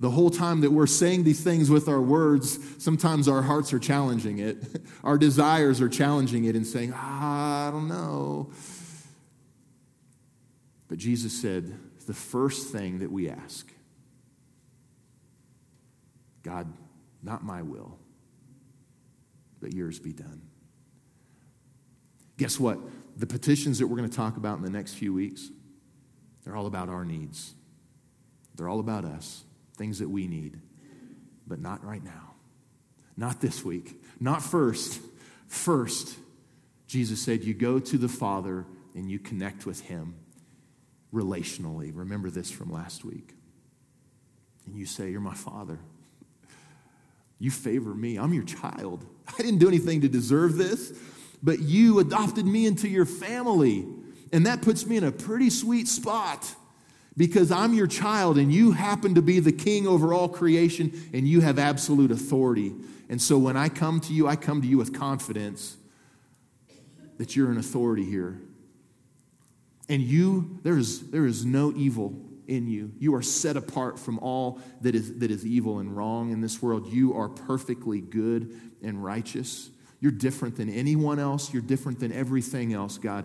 The 0.00 0.10
whole 0.10 0.30
time 0.30 0.62
that 0.62 0.72
we're 0.72 0.86
saying 0.86 1.24
these 1.24 1.42
things 1.42 1.70
with 1.70 1.88
our 1.88 2.00
words, 2.00 2.58
sometimes 2.82 3.28
our 3.28 3.42
hearts 3.42 3.72
are 3.72 3.78
challenging 3.78 4.38
it. 4.38 4.82
Our 5.04 5.18
desires 5.18 5.80
are 5.80 5.90
challenging 5.90 6.44
it 6.44 6.56
and 6.56 6.66
saying, 6.66 6.94
I 6.94 7.68
don't 7.70 7.88
know. 7.88 8.50
But 10.88 10.98
Jesus 10.98 11.38
said, 11.38 11.78
the 12.06 12.14
first 12.14 12.72
thing 12.72 12.98
that 12.98 13.12
we 13.12 13.30
ask 13.30 13.70
God, 16.42 16.72
not 17.22 17.44
my 17.44 17.62
will, 17.62 17.98
but 19.60 19.74
yours 19.74 19.98
be 19.98 20.12
done. 20.12 20.40
Guess 22.38 22.58
what? 22.58 22.78
The 23.18 23.26
petitions 23.26 23.78
that 23.78 23.86
we're 23.86 23.98
going 23.98 24.08
to 24.08 24.16
talk 24.16 24.38
about 24.38 24.56
in 24.56 24.64
the 24.64 24.70
next 24.70 24.94
few 24.94 25.12
weeks, 25.12 25.50
they're 26.44 26.56
all 26.56 26.66
about 26.66 26.88
our 26.88 27.04
needs. 27.04 27.54
They're 28.54 28.68
all 28.68 28.80
about 28.80 29.04
us, 29.04 29.44
things 29.76 29.98
that 30.00 30.08
we 30.08 30.26
need, 30.26 30.58
but 31.46 31.60
not 31.60 31.84
right 31.84 32.02
now. 32.02 32.34
Not 33.16 33.40
this 33.40 33.64
week. 33.64 34.02
Not 34.18 34.42
first. 34.42 35.00
First, 35.46 36.16
Jesus 36.86 37.22
said, 37.22 37.44
you 37.44 37.54
go 37.54 37.78
to 37.78 37.98
the 37.98 38.08
Father 38.08 38.66
and 38.94 39.10
you 39.10 39.18
connect 39.18 39.66
with 39.66 39.80
Him 39.82 40.14
relationally. 41.12 41.90
Remember 41.94 42.30
this 42.30 42.50
from 42.50 42.72
last 42.72 43.04
week. 43.04 43.34
And 44.66 44.76
you 44.76 44.86
say, 44.86 45.10
You're 45.10 45.20
my 45.20 45.34
father. 45.34 45.78
You 47.38 47.50
favor 47.50 47.94
me. 47.94 48.18
I'm 48.18 48.34
your 48.34 48.44
child. 48.44 49.04
I 49.26 49.42
didn't 49.42 49.58
do 49.58 49.68
anything 49.68 50.02
to 50.02 50.08
deserve 50.08 50.56
this, 50.56 50.92
but 51.42 51.60
you 51.60 51.98
adopted 51.98 52.44
me 52.44 52.66
into 52.66 52.88
your 52.88 53.06
family. 53.06 53.86
And 54.32 54.46
that 54.46 54.62
puts 54.62 54.86
me 54.86 54.96
in 54.96 55.04
a 55.04 55.12
pretty 55.12 55.50
sweet 55.50 55.88
spot 55.88 56.54
because 57.16 57.50
I'm 57.50 57.74
your 57.74 57.86
child 57.86 58.38
and 58.38 58.52
you 58.52 58.72
happen 58.72 59.14
to 59.16 59.22
be 59.22 59.40
the 59.40 59.52
king 59.52 59.86
over 59.86 60.14
all 60.14 60.28
creation 60.28 60.92
and 61.12 61.26
you 61.26 61.40
have 61.40 61.58
absolute 61.58 62.10
authority. 62.10 62.72
And 63.08 63.20
so 63.20 63.38
when 63.38 63.56
I 63.56 63.68
come 63.68 64.00
to 64.02 64.12
you, 64.12 64.28
I 64.28 64.36
come 64.36 64.62
to 64.62 64.68
you 64.68 64.78
with 64.78 64.92
confidence 64.92 65.76
that 67.18 67.34
you're 67.34 67.50
an 67.50 67.58
authority 67.58 68.04
here 68.04 68.40
and 69.90 70.00
you, 70.00 70.60
there 70.62 70.78
is, 70.78 71.10
there 71.10 71.26
is 71.26 71.44
no 71.44 71.72
evil 71.74 72.14
in 72.46 72.68
you. 72.68 72.92
You 73.00 73.16
are 73.16 73.22
set 73.22 73.56
apart 73.56 73.98
from 73.98 74.20
all 74.20 74.60
that 74.82 74.94
is, 74.94 75.18
that 75.18 75.32
is 75.32 75.44
evil 75.44 75.80
and 75.80 75.94
wrong 75.96 76.30
in 76.30 76.40
this 76.40 76.62
world. 76.62 76.86
You 76.86 77.14
are 77.14 77.28
perfectly 77.28 78.00
good 78.00 78.58
and 78.82 79.02
righteous. 79.04 79.68
You're 79.98 80.12
different 80.12 80.56
than 80.56 80.70
anyone 80.70 81.18
else. 81.18 81.52
You're 81.52 81.62
different 81.62 81.98
than 81.98 82.12
everything 82.12 82.72
else, 82.72 82.98
God. 82.98 83.24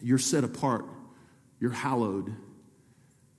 You're 0.00 0.18
set 0.18 0.44
apart. 0.44 0.84
You're 1.60 1.70
hallowed. 1.70 2.34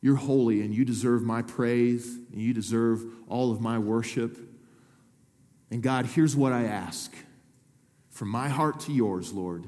You're 0.02 0.15
holy, 0.15 0.62
and 0.62 0.74
you 0.74 0.86
deserve 0.86 1.24
my 1.24 1.41
praise, 1.41 2.06
and 2.32 2.41
you 2.41 2.54
deserve 2.54 3.04
all 3.28 3.52
of 3.52 3.60
my 3.60 3.78
worship. 3.78 4.38
And 5.72 5.84
God, 5.84 6.06
here's 6.06 6.36
what 6.36 6.54
I 6.54 6.63
ask 6.63 7.13
from 8.10 8.30
my 8.30 8.48
heart 8.48 8.80
to 8.82 8.93
yours, 8.93 9.34
Lord. 9.34 9.67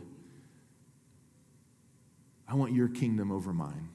I 2.48 2.56
want 2.56 2.74
your 2.74 2.88
kingdom 2.88 3.32
over 3.32 3.54
mine. 3.54 3.90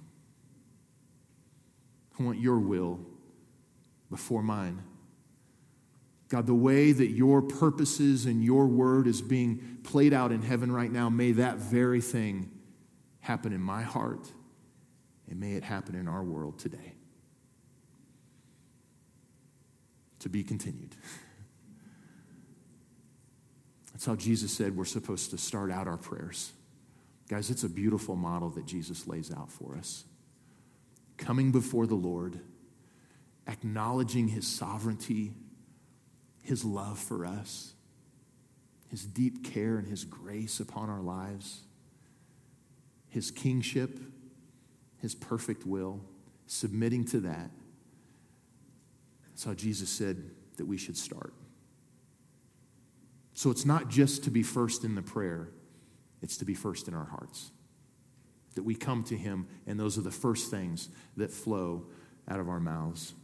I 2.18 2.22
want 2.22 2.38
your 2.40 2.58
will 2.58 3.00
before 4.10 4.42
mine. 4.42 4.82
God, 6.28 6.46
the 6.46 6.54
way 6.54 6.92
that 6.92 7.08
your 7.08 7.40
purposes 7.42 8.26
and 8.26 8.42
your 8.42 8.66
word 8.66 9.06
is 9.06 9.22
being 9.22 9.78
played 9.84 10.12
out 10.12 10.32
in 10.32 10.42
heaven 10.42 10.72
right 10.72 10.90
now, 10.90 11.08
may 11.08 11.32
that 11.32 11.58
very 11.58 12.00
thing 12.00 12.50
happen 13.26 13.52
in 13.52 13.60
my 13.60 13.82
heart 13.82 14.30
and 15.28 15.40
may 15.40 15.54
it 15.54 15.64
happen 15.64 15.96
in 15.96 16.06
our 16.06 16.22
world 16.22 16.58
today. 16.58 16.94
To 20.20 20.28
be 20.28 20.44
continued. 20.44 20.94
That's 23.92 24.06
how 24.06 24.14
Jesus 24.14 24.52
said 24.52 24.76
we're 24.76 24.84
supposed 24.84 25.30
to 25.30 25.38
start 25.38 25.72
out 25.72 25.88
our 25.88 25.96
prayers. 25.96 26.52
Guys, 27.28 27.50
it's 27.50 27.64
a 27.64 27.68
beautiful 27.68 28.14
model 28.14 28.50
that 28.50 28.64
Jesus 28.66 29.08
lays 29.08 29.32
out 29.32 29.50
for 29.50 29.76
us. 29.76 30.04
Coming 31.16 31.50
before 31.50 31.88
the 31.88 31.96
Lord, 31.96 32.38
acknowledging 33.48 34.28
his 34.28 34.46
sovereignty, 34.46 35.32
his 36.42 36.64
love 36.64 36.98
for 36.98 37.26
us, 37.26 37.72
his 38.88 39.04
deep 39.04 39.42
care 39.42 39.78
and 39.78 39.88
his 39.88 40.04
grace 40.04 40.60
upon 40.60 40.88
our 40.88 41.00
lives, 41.00 41.65
his 43.16 43.30
kingship, 43.30 43.98
his 44.98 45.14
perfect 45.14 45.66
will, 45.66 46.02
submitting 46.46 47.02
to 47.02 47.20
that. 47.20 47.50
That's 49.24 49.42
how 49.42 49.54
Jesus 49.54 49.88
said 49.88 50.22
that 50.58 50.66
we 50.66 50.76
should 50.76 50.98
start. 50.98 51.32
So 53.32 53.50
it's 53.50 53.64
not 53.64 53.88
just 53.88 54.24
to 54.24 54.30
be 54.30 54.42
first 54.42 54.84
in 54.84 54.94
the 54.94 55.00
prayer, 55.00 55.48
it's 56.20 56.36
to 56.36 56.44
be 56.44 56.52
first 56.52 56.88
in 56.88 56.94
our 56.94 57.06
hearts. 57.06 57.52
That 58.54 58.64
we 58.64 58.74
come 58.74 59.02
to 59.04 59.16
Him, 59.16 59.46
and 59.66 59.80
those 59.80 59.96
are 59.96 60.02
the 60.02 60.10
first 60.10 60.50
things 60.50 60.90
that 61.16 61.30
flow 61.30 61.86
out 62.28 62.38
of 62.38 62.50
our 62.50 62.60
mouths. 62.60 63.14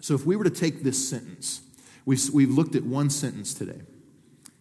So 0.00 0.14
if 0.14 0.26
we 0.26 0.36
were 0.36 0.44
to 0.44 0.50
take 0.50 0.82
this 0.82 1.08
sentence, 1.08 1.62
we've, 2.04 2.28
we've 2.28 2.50
looked 2.50 2.76
at 2.76 2.84
one 2.84 3.08
sentence 3.08 3.54
today. 3.54 3.80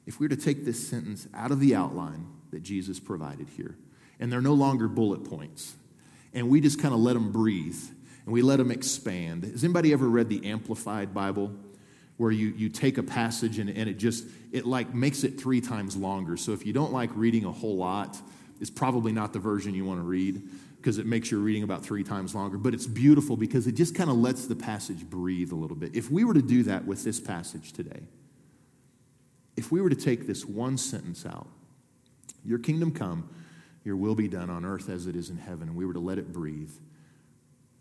If 0.06 0.22
we 0.22 0.26
were 0.26 0.36
to 0.38 0.41
take 0.41 0.63
this 0.63 0.88
sentence 0.88 1.28
out 1.34 1.52
of 1.52 1.60
the 1.60 1.76
outline 1.76 2.28
that 2.52 2.63
Jesus 2.63 2.98
provided 2.98 3.50
here, 3.58 3.76
and 4.22 4.32
they're 4.32 4.42
no 4.42 4.54
longer 4.54 4.88
bullet 4.88 5.26
points, 5.26 5.76
and 6.34 6.48
we 6.48 6.62
just 6.62 6.80
kind 6.80 6.94
of 6.94 7.02
let 7.02 7.14
them 7.14 7.34
breathe 7.34 7.78
and 8.24 8.32
we 8.34 8.42
let 8.44 8.58
them 8.58 8.72
expand. 8.72 9.44
Has 9.44 9.64
anybody 9.64 9.92
ever 9.92 10.08
read 10.08 10.30
the 10.30 10.46
Amplified 10.46 11.14
Bible? 11.14 11.52
where 12.22 12.30
you, 12.32 12.50
you 12.56 12.70
take 12.70 13.00
a 13.00 13.04
passage 13.04 13.58
and, 13.58 13.68
and 13.72 13.90
it 13.90 13.98
just 13.98 14.26
it 14.52 14.64
like 14.64 14.94
makes 14.94 15.24
it 15.24 15.42
three 15.42 15.60
times 15.60 15.96
longer 15.96 16.38
so 16.38 16.52
if 16.52 16.64
you 16.68 16.72
don't 16.72 16.94
like 16.94 17.10
reading 17.16 17.46
a 17.46 17.52
whole 17.52 17.76
lot 17.76 18.16
it's 18.60 18.70
probably 18.70 19.12
not 19.12 19.34
the 19.34 19.40
version 19.40 19.74
you 19.74 19.84
want 19.84 20.00
to 20.00 20.04
read 20.04 20.40
because 20.78 21.00
it 21.00 21.08
makes 21.08 21.32
your 21.32 21.40
reading 21.40 21.64
about 21.64 21.84
three 21.84 22.04
times 22.04 22.36
longer 22.36 22.60
but 22.60 22.76
it's 22.76 22.86
beautiful 22.86 23.36
because 23.36 23.66
it 23.66 23.72
just 23.72 23.96
kind 23.96 24.08
of 24.08 24.18
lets 24.18 24.46
the 24.46 24.56
passage 24.56 25.04
breathe 25.10 25.52
a 25.52 25.56
little 25.56 25.76
bit 25.76 25.96
if 25.96 26.12
we 26.12 26.24
were 26.24 26.36
to 26.36 26.44
do 26.44 26.62
that 26.62 26.86
with 26.86 27.04
this 27.04 27.20
passage 27.20 27.74
today 27.74 28.02
if 29.58 29.72
we 29.72 29.82
were 29.82 29.90
to 29.90 29.96
take 29.96 30.28
this 30.28 30.46
one 30.46 30.78
sentence 30.78 31.26
out 31.26 31.48
your 32.46 32.60
kingdom 32.60 32.92
come 32.92 33.28
your 33.84 33.96
will 33.96 34.15
be 34.15 34.28
done 34.28 34.50
on 34.50 34.65
earth 34.65 34.89
as 34.89 35.08
it 35.08 35.15
is 35.15 35.30
in 35.30 35.38
heaven 35.38 35.67
and 35.67 35.76
we 35.76 35.86
were 35.86 35.94
to 35.94 36.00
let 36.00 36.17
it 36.17 36.32
breathe 36.32 36.72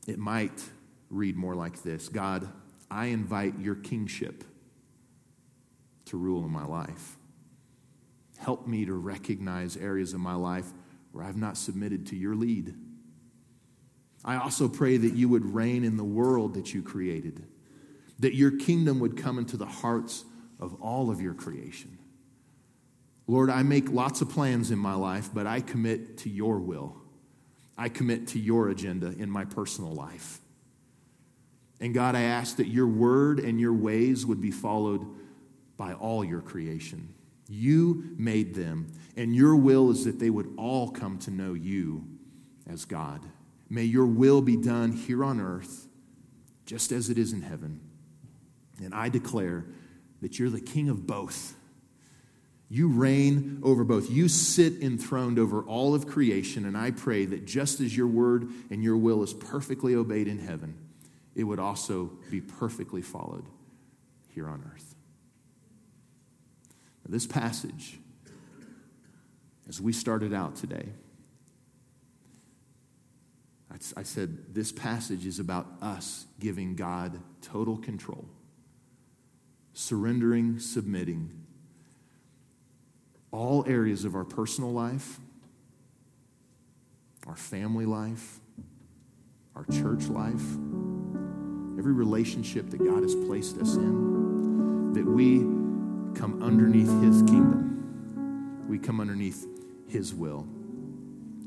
it 0.06 0.18
might 0.18 0.62
read 1.10 1.36
more 1.36 1.54
like 1.54 1.82
this 1.82 2.08
god 2.08 2.48
I 2.90 3.06
invite 3.06 3.58
your 3.60 3.76
kingship 3.76 4.42
to 6.06 6.16
rule 6.16 6.44
in 6.44 6.50
my 6.50 6.64
life. 6.64 7.16
Help 8.38 8.66
me 8.66 8.84
to 8.84 8.94
recognize 8.94 9.76
areas 9.76 10.12
of 10.12 10.20
my 10.20 10.34
life 10.34 10.66
where 11.12 11.24
I've 11.24 11.36
not 11.36 11.56
submitted 11.56 12.06
to 12.06 12.16
your 12.16 12.34
lead. 12.34 12.74
I 14.24 14.36
also 14.36 14.68
pray 14.68 14.96
that 14.96 15.14
you 15.14 15.28
would 15.28 15.54
reign 15.54 15.84
in 15.84 15.96
the 15.96 16.04
world 16.04 16.54
that 16.54 16.74
you 16.74 16.82
created, 16.82 17.44
that 18.18 18.34
your 18.34 18.50
kingdom 18.50 18.98
would 19.00 19.16
come 19.16 19.38
into 19.38 19.56
the 19.56 19.66
hearts 19.66 20.24
of 20.58 20.74
all 20.82 21.10
of 21.10 21.20
your 21.20 21.34
creation. 21.34 21.96
Lord, 23.26 23.50
I 23.50 23.62
make 23.62 23.90
lots 23.90 24.20
of 24.20 24.28
plans 24.28 24.70
in 24.70 24.78
my 24.78 24.94
life, 24.94 25.30
but 25.32 25.46
I 25.46 25.60
commit 25.60 26.18
to 26.18 26.30
your 26.30 26.58
will. 26.58 26.96
I 27.78 27.88
commit 27.88 28.26
to 28.28 28.38
your 28.38 28.68
agenda 28.68 29.14
in 29.18 29.30
my 29.30 29.44
personal 29.44 29.92
life. 29.92 30.40
And 31.80 31.94
God, 31.94 32.14
I 32.14 32.22
ask 32.22 32.56
that 32.56 32.66
your 32.66 32.86
word 32.86 33.40
and 33.40 33.58
your 33.58 33.72
ways 33.72 34.26
would 34.26 34.40
be 34.40 34.50
followed 34.50 35.06
by 35.76 35.94
all 35.94 36.22
your 36.24 36.42
creation. 36.42 37.14
You 37.48 38.14
made 38.18 38.54
them, 38.54 38.92
and 39.16 39.34
your 39.34 39.56
will 39.56 39.90
is 39.90 40.04
that 40.04 40.18
they 40.18 40.30
would 40.30 40.52
all 40.58 40.90
come 40.90 41.18
to 41.20 41.30
know 41.30 41.54
you 41.54 42.06
as 42.68 42.84
God. 42.84 43.24
May 43.70 43.84
your 43.84 44.06
will 44.06 44.42
be 44.42 44.56
done 44.56 44.92
here 44.92 45.24
on 45.24 45.40
earth, 45.40 45.86
just 46.66 46.92
as 46.92 47.08
it 47.08 47.16
is 47.16 47.32
in 47.32 47.42
heaven. 47.42 47.80
And 48.82 48.94
I 48.94 49.08
declare 49.08 49.64
that 50.20 50.38
you're 50.38 50.50
the 50.50 50.60
king 50.60 50.88
of 50.88 51.06
both. 51.06 51.54
You 52.72 52.86
reign 52.86 53.58
over 53.64 53.82
both. 53.82 54.08
You 54.08 54.28
sit 54.28 54.80
enthroned 54.80 55.40
over 55.40 55.62
all 55.62 55.92
of 55.92 56.06
creation, 56.06 56.64
and 56.64 56.76
I 56.76 56.92
pray 56.92 57.24
that 57.24 57.44
just 57.44 57.80
as 57.80 57.96
your 57.96 58.06
word 58.06 58.48
and 58.70 58.80
your 58.80 58.96
will 58.96 59.24
is 59.24 59.34
perfectly 59.34 59.96
obeyed 59.96 60.28
in 60.28 60.38
heaven, 60.38 60.78
it 61.34 61.42
would 61.42 61.58
also 61.58 62.12
be 62.30 62.40
perfectly 62.40 63.02
followed 63.02 63.46
here 64.28 64.48
on 64.48 64.62
earth. 64.72 64.94
Now, 67.04 67.10
this 67.10 67.26
passage, 67.26 67.98
as 69.68 69.80
we 69.80 69.92
started 69.92 70.32
out 70.32 70.54
today, 70.54 70.90
I 73.96 74.02
said 74.02 74.54
this 74.54 74.70
passage 74.70 75.26
is 75.26 75.40
about 75.40 75.66
us 75.80 76.26
giving 76.38 76.76
God 76.76 77.18
total 77.40 77.78
control, 77.78 78.28
surrendering, 79.72 80.58
submitting 80.60 81.46
all 83.32 83.64
areas 83.66 84.04
of 84.04 84.14
our 84.14 84.24
personal 84.24 84.72
life, 84.72 85.20
our 87.26 87.36
family 87.36 87.86
life, 87.86 88.40
our 89.54 89.64
church 89.66 90.08
life 90.08 90.42
every 91.80 91.94
relationship 91.94 92.68
that 92.68 92.76
God 92.76 93.02
has 93.02 93.14
placed 93.14 93.56
us 93.56 93.76
in, 93.76 94.92
that 94.92 95.06
we 95.06 95.38
come 96.14 96.42
underneath 96.42 96.90
His 97.02 97.22
kingdom. 97.22 98.66
We 98.68 98.78
come 98.78 99.00
underneath 99.00 99.46
His 99.88 100.12
will. 100.12 100.40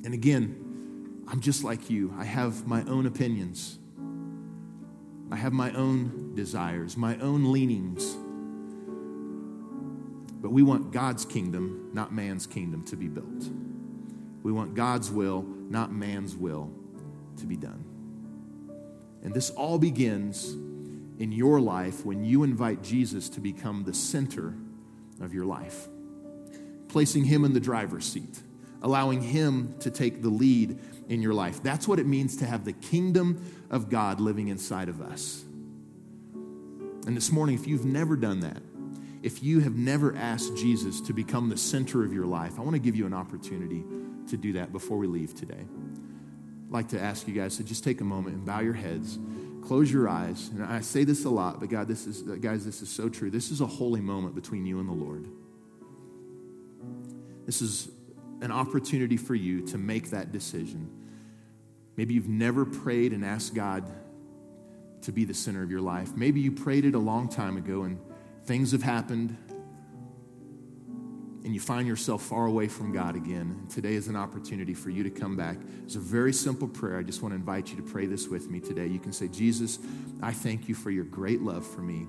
And 0.03 0.11
again, 0.11 1.21
I'm 1.27 1.39
just 1.39 1.63
like 1.63 1.91
you. 1.91 2.15
I 2.17 2.25
have 2.25 2.65
my 2.65 2.83
own 2.85 3.05
opinions, 3.05 3.77
I 5.31 5.35
have 5.35 5.53
my 5.53 5.71
own 5.73 6.33
desires, 6.33 6.97
my 6.97 7.15
own 7.19 7.51
leanings. 7.51 8.17
But 10.43 10.51
we 10.51 10.61
want 10.61 10.91
God's 10.91 11.23
kingdom, 11.23 11.89
not 11.93 12.13
man's 12.13 12.45
kingdom, 12.45 12.83
to 12.87 12.97
be 12.97 13.07
built. 13.07 13.49
We 14.43 14.51
want 14.51 14.75
God's 14.75 15.09
will, 15.09 15.43
not 15.43 15.93
man's 15.93 16.35
will, 16.35 16.69
to 17.37 17.45
be 17.45 17.55
done. 17.55 17.85
And 19.23 19.33
this 19.33 19.51
all 19.51 19.79
begins 19.79 20.51
in 21.17 21.31
your 21.31 21.61
life 21.61 22.05
when 22.05 22.25
you 22.25 22.43
invite 22.43 22.83
Jesus 22.83 23.29
to 23.29 23.39
become 23.39 23.85
the 23.85 23.93
center 23.93 24.53
of 25.21 25.33
your 25.33 25.45
life, 25.45 25.87
placing 26.89 27.23
him 27.23 27.45
in 27.45 27.53
the 27.53 27.61
driver's 27.61 28.03
seat, 28.03 28.41
allowing 28.81 29.21
him 29.21 29.75
to 29.79 29.89
take 29.89 30.21
the 30.21 30.29
lead 30.29 30.77
in 31.07 31.21
your 31.21 31.33
life. 31.33 31.63
That's 31.63 31.87
what 31.87 31.99
it 31.99 32.05
means 32.05 32.35
to 32.37 32.45
have 32.45 32.65
the 32.65 32.73
kingdom 32.73 33.41
of 33.69 33.87
God 33.87 34.19
living 34.19 34.49
inside 34.49 34.89
of 34.89 35.01
us. 35.01 35.45
And 37.05 37.15
this 37.15 37.31
morning, 37.31 37.55
if 37.55 37.65
you've 37.65 37.85
never 37.85 38.17
done 38.17 38.41
that, 38.41 38.61
if 39.23 39.41
you 39.41 39.61
have 39.61 39.75
never 39.75 40.15
asked 40.15 40.55
Jesus 40.57 40.99
to 41.01 41.13
become 41.13 41.49
the 41.49 41.57
center 41.57 42.03
of 42.03 42.13
your 42.13 42.25
life, 42.25 42.59
I 42.59 42.61
want 42.61 42.73
to 42.73 42.79
give 42.79 42.95
you 42.95 43.05
an 43.05 43.13
opportunity 43.13 43.83
to 44.27 44.37
do 44.37 44.53
that 44.53 44.71
before 44.71 44.97
we 44.97 45.07
leave 45.07 45.33
today 45.33 45.65
I'd 46.67 46.71
like 46.71 46.89
to 46.89 46.99
ask 46.99 47.27
you 47.27 47.33
guys 47.33 47.57
to 47.57 47.63
just 47.63 47.83
take 47.83 48.01
a 48.01 48.03
moment 48.03 48.35
and 48.35 48.45
bow 48.45 48.59
your 48.59 48.73
heads, 48.73 49.19
close 49.61 49.91
your 49.91 50.09
eyes. 50.09 50.49
And 50.49 50.63
I 50.63 50.81
say 50.81 51.03
this 51.03 51.23
a 51.23 51.29
lot, 51.29 51.59
but 51.59 51.69
God, 51.69 51.87
this 51.87 52.07
is, 52.07 52.27
uh, 52.27 52.35
guys, 52.35 52.65
this 52.65 52.81
is 52.81 52.89
so 52.89 53.09
true. 53.09 53.29
This 53.29 53.51
is 53.51 53.61
a 53.61 53.67
holy 53.67 54.01
moment 54.01 54.35
between 54.35 54.65
you 54.65 54.79
and 54.79 54.89
the 54.89 54.93
Lord. 54.93 55.27
This 57.45 57.61
is 57.61 57.89
an 58.41 58.51
opportunity 58.51 59.17
for 59.17 59.35
you 59.35 59.61
to 59.67 59.77
make 59.77 60.09
that 60.09 60.31
decision. 60.31 60.89
Maybe 61.95 62.15
you've 62.15 62.27
never 62.27 62.65
prayed 62.65 63.13
and 63.13 63.23
asked 63.23 63.53
God 63.53 63.85
to 65.03 65.11
be 65.11 65.25
the 65.25 65.33
center 65.33 65.61
of 65.61 65.69
your 65.69 65.81
life. 65.81 66.15
Maybe 66.15 66.39
you 66.39 66.51
prayed 66.51 66.85
it 66.85 66.95
a 66.95 66.99
long 66.99 67.29
time 67.29 67.55
ago 67.55 67.83
and 67.83 67.99
things 68.45 68.71
have 68.71 68.83
happened 68.83 69.37
and 71.43 71.53
you 71.53 71.59
find 71.59 71.87
yourself 71.87 72.23
far 72.23 72.45
away 72.45 72.69
from 72.69 72.93
God 72.93 73.17
again, 73.17 73.57
and 73.59 73.69
today 73.69 73.95
is 73.95 74.07
an 74.07 74.15
opportunity 74.15 74.73
for 74.73 74.89
you 74.89 75.03
to 75.03 75.09
come 75.09 75.35
back. 75.35 75.57
It's 75.83 75.95
a 75.95 75.99
very 75.99 76.31
simple 76.31 76.69
prayer. 76.69 76.97
I 76.97 77.03
just 77.03 77.21
want 77.21 77.33
to 77.33 77.35
invite 77.35 77.69
you 77.69 77.75
to 77.75 77.81
pray 77.81 78.05
this 78.05 78.29
with 78.29 78.49
me 78.49 78.61
today. 78.61 78.87
You 78.87 78.99
can 78.99 79.11
say, 79.11 79.27
Jesus, 79.27 79.77
I 80.21 80.31
thank 80.31 80.69
you 80.69 80.75
for 80.75 80.89
your 80.89 81.03
great 81.03 81.41
love 81.41 81.67
for 81.67 81.81
me. 81.81 82.07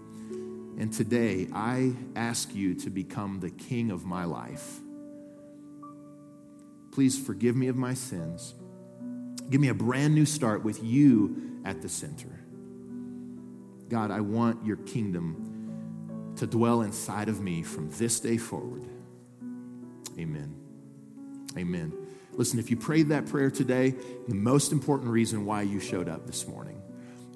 And 0.80 0.92
today, 0.92 1.48
I 1.52 1.94
ask 2.14 2.54
you 2.54 2.74
to 2.76 2.90
become 2.90 3.40
the 3.40 3.50
king 3.50 3.90
of 3.90 4.04
my 4.04 4.24
life. 4.24 4.78
Please 6.92 7.18
forgive 7.18 7.56
me 7.56 7.66
of 7.66 7.76
my 7.76 7.94
sins. 7.94 8.54
Give 9.50 9.60
me 9.60 9.68
a 9.68 9.74
brand 9.74 10.14
new 10.14 10.26
start 10.26 10.62
with 10.62 10.82
you 10.82 11.60
at 11.64 11.82
the 11.82 11.88
center. 11.88 12.40
God, 13.88 14.12
I 14.12 14.20
want 14.20 14.64
your 14.64 14.76
kingdom 14.76 15.53
to 16.36 16.46
dwell 16.46 16.82
inside 16.82 17.28
of 17.28 17.40
me 17.40 17.62
from 17.62 17.90
this 17.90 18.20
day 18.20 18.36
forward. 18.36 18.84
Amen. 20.18 20.54
Amen. 21.56 21.92
Listen, 22.32 22.58
if 22.58 22.70
you 22.70 22.76
prayed 22.76 23.08
that 23.10 23.26
prayer 23.26 23.50
today, 23.50 23.94
the 24.26 24.34
most 24.34 24.72
important 24.72 25.10
reason 25.10 25.44
why 25.44 25.62
you 25.62 25.78
showed 25.78 26.08
up 26.08 26.26
this 26.26 26.48
morning. 26.48 26.80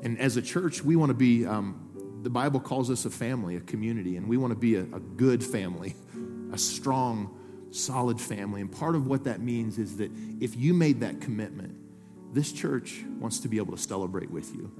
And 0.03 0.19
as 0.19 0.37
a 0.37 0.43
church, 0.43 0.83
we 0.83 0.97
want 0.97 1.11
to 1.11 1.15
be, 1.15 1.47
um, 1.47 2.21
the 2.23 2.31
Bible 2.31 2.61
calls 2.61 2.91
us 2.91 3.05
a 3.05 3.11
family, 3.11 3.57
a 3.57 3.61
community, 3.61 4.17
and 4.17 4.29
we 4.29 4.37
want 4.37 4.53
to 4.53 4.59
be 4.59 4.75
a, 4.75 4.83
a 4.83 5.01
good 5.01 5.43
family. 5.43 5.95
a 6.53 6.59
strong, 6.59 7.37
solid 7.71 8.21
family. 8.21 8.61
And 8.61 8.71
part 8.71 8.95
of 8.95 9.07
what 9.07 9.25
that 9.25 9.41
means 9.41 9.79
is 9.79 9.97
that 9.99 10.11
if 10.41 10.57
you 10.57 10.75
made 10.75 11.01
that 11.01 11.21
commitment, 11.21 11.77
this 12.33 12.53
church 12.53 13.03
wants 13.19 13.41
to 13.41 13.49
be 13.49 13.57
able 13.59 13.77
to 13.77 13.83
celebrate 13.83 14.31
with 14.31 14.55
you. 14.55 14.73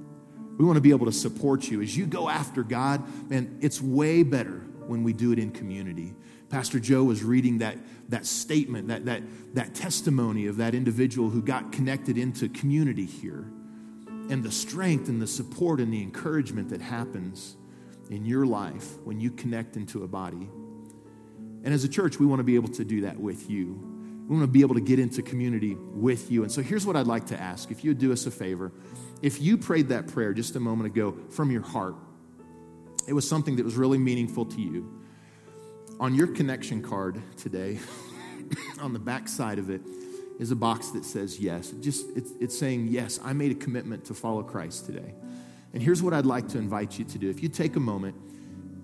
We 0.59 0.65
want 0.65 0.75
to 0.75 0.81
be 0.81 0.91
able 0.91 1.05
to 1.05 1.11
support 1.13 1.69
you 1.69 1.81
as 1.81 1.95
you 1.95 2.05
go 2.05 2.27
after 2.27 2.63
God. 2.63 3.01
Man, 3.29 3.57
it's 3.61 3.81
way 3.81 4.23
better 4.23 4.59
when 4.87 5.03
we 5.03 5.13
do 5.13 5.31
it 5.31 5.39
in 5.39 5.51
community. 5.51 6.13
Pastor 6.49 6.81
Joe 6.81 7.05
was 7.05 7.23
reading 7.23 7.59
that, 7.59 7.77
that 8.09 8.25
statement, 8.25 8.89
that, 8.89 9.05
that, 9.05 9.23
that 9.53 9.73
testimony 9.73 10.47
of 10.47 10.57
that 10.57 10.75
individual 10.75 11.29
who 11.29 11.41
got 11.41 11.71
connected 11.71 12.17
into 12.17 12.49
community 12.49 13.05
here, 13.05 13.49
and 14.29 14.43
the 14.43 14.51
strength 14.51 15.07
and 15.07 15.21
the 15.21 15.27
support 15.27 15.79
and 15.79 15.93
the 15.93 16.01
encouragement 16.01 16.69
that 16.69 16.81
happens 16.81 17.55
in 18.09 18.25
your 18.25 18.45
life 18.45 18.97
when 19.05 19.21
you 19.21 19.31
connect 19.31 19.77
into 19.77 20.03
a 20.03 20.07
body. 20.07 20.49
And 21.63 21.73
as 21.73 21.85
a 21.85 21.89
church, 21.89 22.19
we 22.19 22.25
want 22.25 22.39
to 22.39 22.43
be 22.43 22.55
able 22.55 22.69
to 22.69 22.83
do 22.83 23.01
that 23.01 23.17
with 23.17 23.49
you. 23.49 23.79
We 24.27 24.35
want 24.35 24.43
to 24.43 24.51
be 24.51 24.61
able 24.61 24.75
to 24.75 24.81
get 24.81 24.99
into 24.99 25.21
community 25.21 25.75
with 25.75 26.29
you. 26.29 26.43
And 26.43 26.51
so 26.51 26.61
here's 26.61 26.85
what 26.85 26.97
I'd 26.97 27.07
like 27.07 27.27
to 27.27 27.39
ask 27.39 27.71
if 27.71 27.85
you 27.85 27.91
would 27.91 27.99
do 27.99 28.11
us 28.11 28.25
a 28.25 28.31
favor. 28.31 28.73
If 29.21 29.41
you 29.41 29.57
prayed 29.57 29.89
that 29.89 30.07
prayer 30.07 30.33
just 30.33 30.55
a 30.55 30.59
moment 30.59 30.87
ago 30.87 31.17
from 31.29 31.51
your 31.51 31.61
heart, 31.61 31.95
it 33.07 33.13
was 33.13 33.27
something 33.27 33.55
that 33.57 33.65
was 33.65 33.75
really 33.75 33.97
meaningful 33.97 34.45
to 34.45 34.61
you. 34.61 35.01
On 35.99 36.15
your 36.15 36.27
connection 36.27 36.81
card 36.81 37.21
today, 37.35 37.79
on 38.79 38.93
the 38.93 38.99
back 38.99 39.27
side 39.27 39.59
of 39.59 39.69
it, 39.69 39.81
is 40.39 40.51
a 40.51 40.55
box 40.55 40.91
that 40.91 41.03
says 41.03 41.37
yes. 41.37 41.73
It 41.73 41.81
just 41.81 42.05
it's, 42.15 42.31
it's 42.39 42.57
saying 42.57 42.87
yes. 42.87 43.19
I 43.21 43.33
made 43.33 43.51
a 43.51 43.55
commitment 43.55 44.05
to 44.05 44.13
follow 44.13 44.41
Christ 44.41 44.85
today. 44.85 45.13
And 45.73 45.83
here's 45.83 46.01
what 46.01 46.13
I'd 46.13 46.25
like 46.25 46.47
to 46.49 46.57
invite 46.57 46.97
you 46.97 47.05
to 47.05 47.17
do. 47.17 47.29
If 47.29 47.43
you 47.43 47.49
take 47.49 47.75
a 47.75 47.79
moment, 47.79 48.15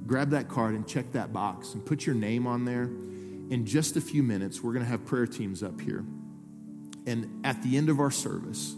grab 0.06 0.32
that 0.32 0.50
card 0.50 0.76
and 0.76 0.86
check 0.86 1.13
that 1.13 1.32
box 1.32 1.74
and 1.74 1.84
put 1.84 2.06
your 2.06 2.13
name 2.13 2.45
on 2.45 2.65
there. 2.65 2.84
In 2.84 3.65
just 3.65 3.95
a 3.95 4.02
few 4.02 4.21
minutes, 4.21 4.62
we're 4.62 4.74
going 4.74 4.84
to 4.84 4.91
have 4.91 5.06
prayer 5.06 5.26
teams 5.26 5.63
up 5.63 5.80
here. 5.80 6.04
And 7.08 7.45
at 7.45 7.62
the 7.63 7.78
end 7.78 7.89
of 7.89 8.00
our 8.00 8.12
service, 8.12 8.76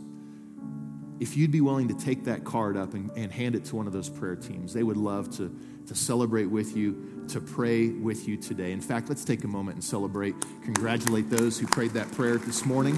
if 1.19 1.36
you'd 1.36 1.51
be 1.51 1.62
willing 1.62 1.88
to 1.88 1.93
take 1.93 2.25
that 2.25 2.43
card 2.43 2.77
up 2.77 2.93
and, 2.93 3.10
and, 3.15 3.32
hand 3.32 3.56
it 3.56 3.65
to 3.65 3.75
one 3.75 3.88
of 3.88 3.93
those 3.93 4.10
prayer 4.10 4.36
teams, 4.36 4.73
they 4.73 4.84
would 4.84 4.97
love 4.97 5.36
to, 5.38 5.56
to 5.88 5.95
celebrate 5.95 6.45
with 6.45 6.75
you, 6.77 7.25
to 7.30 7.39
pray 7.39 7.89
with 7.89 8.27
you 8.27 8.38
today. 8.38 8.71
In 8.71 8.82
fact, 8.82 9.10
let's 9.10 9.25
take 9.25 9.43
a 9.43 9.47
moment 9.47 9.75
and 9.75 9.84
celebrate, 9.84 10.36
congratulate 10.63 11.30
those 11.30 11.58
who 11.60 11.65
prayed 11.65 11.91
that 11.91 12.12
prayer 12.12 12.38
this 12.38 12.65
morning. 12.65 12.95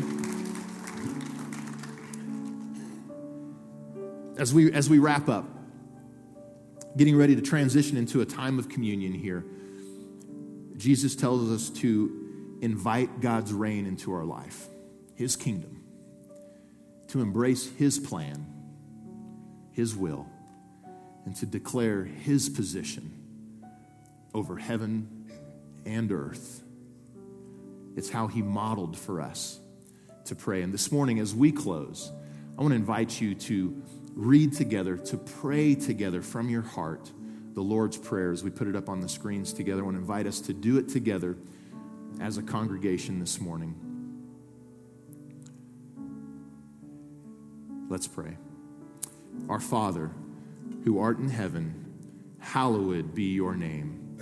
As 4.37 4.53
we, 4.53 4.71
as 4.71 4.89
we 4.89 4.99
wrap 4.99 5.29
up, 5.29 5.45
getting 6.97 7.15
ready 7.15 7.35
to 7.35 7.41
transition 7.41 7.97
into 7.97 8.21
a 8.21 8.25
time 8.25 8.59
of 8.59 8.67
communion 8.67 9.13
here, 9.13 9.45
Jesus 10.75 11.15
tells 11.15 11.49
us 11.51 11.69
to 11.81 12.57
invite 12.61 13.21
God's 13.21 13.53
reign 13.53 13.85
into 13.85 14.11
our 14.13 14.25
life, 14.25 14.67
His 15.15 15.35
kingdom, 15.35 15.78
to 17.09 17.21
embrace 17.21 17.69
His 17.77 17.99
plan, 17.99 18.45
His 19.71 19.95
will, 19.95 20.27
and 21.25 21.35
to 21.37 21.45
declare 21.45 22.03
His 22.03 22.49
position 22.49 23.13
over 24.33 24.57
heaven 24.57 25.29
and 25.85 26.11
earth. 26.11 26.63
It's 27.95 28.09
how 28.09 28.27
He 28.27 28.41
modeled 28.41 28.97
for 28.97 29.21
us 29.21 29.59
to 30.25 30.35
pray. 30.35 30.61
And 30.61 30.73
this 30.73 30.91
morning, 30.91 31.19
as 31.19 31.33
we 31.33 31.51
close, 31.51 32.11
I 32.57 32.61
want 32.61 32.71
to 32.71 32.75
invite 32.75 33.19
you 33.19 33.35
to 33.35 33.81
read 34.13 34.53
together, 34.53 34.97
to 34.97 35.17
pray 35.17 35.75
together 35.75 36.21
from 36.21 36.49
your 36.49 36.61
heart 36.61 37.11
the 37.53 37.61
Lord's 37.61 37.97
Prayer 37.97 38.31
as 38.31 38.43
we 38.43 38.51
put 38.51 38.67
it 38.67 38.75
up 38.75 38.87
on 38.87 39.01
the 39.01 39.09
screens 39.09 39.51
together. 39.53 39.81
I 39.81 39.85
want 39.85 39.95
to 39.95 40.01
invite 40.01 40.27
us 40.27 40.39
to 40.41 40.53
do 40.53 40.77
it 40.77 40.87
together 40.87 41.35
as 42.21 42.37
a 42.37 42.43
congregation 42.43 43.19
this 43.19 43.41
morning. 43.41 43.88
Let's 47.89 48.07
pray. 48.07 48.37
Our 49.49 49.59
Father, 49.59 50.11
who 50.83 50.99
art 50.99 51.17
in 51.17 51.27
heaven, 51.27 51.91
hallowed 52.37 53.15
be 53.15 53.33
your 53.33 53.55
name. 53.55 54.15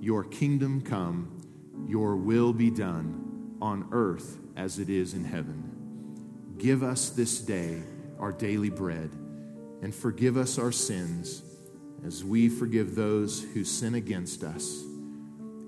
Your 0.00 0.24
kingdom 0.24 0.80
come, 0.80 1.40
your 1.86 2.16
will 2.16 2.52
be 2.52 2.68
done 2.68 3.56
on 3.62 3.88
earth 3.92 4.38
as 4.56 4.80
it 4.80 4.90
is 4.90 5.14
in 5.14 5.24
heaven. 5.24 6.54
Give 6.58 6.82
us 6.82 7.10
this 7.10 7.40
day 7.40 7.84
our 8.18 8.32
daily 8.32 8.70
bread 8.70 9.10
and 9.82 9.94
forgive 9.94 10.36
us 10.36 10.58
our 10.58 10.72
sins 10.72 11.42
as 12.04 12.24
we 12.24 12.48
forgive 12.48 12.96
those 12.96 13.44
who 13.54 13.62
sin 13.62 13.94
against 13.94 14.42
us. 14.42 14.82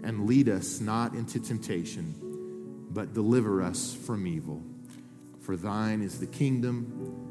And 0.02 0.26
lead 0.26 0.48
us 0.48 0.80
not 0.80 1.14
into 1.14 1.38
temptation, 1.38 2.16
but 2.90 3.14
deliver 3.14 3.62
us 3.62 3.94
from 3.94 4.26
evil. 4.26 4.60
For 5.40 5.56
thine 5.56 6.02
is 6.02 6.18
the 6.18 6.26
kingdom 6.26 7.30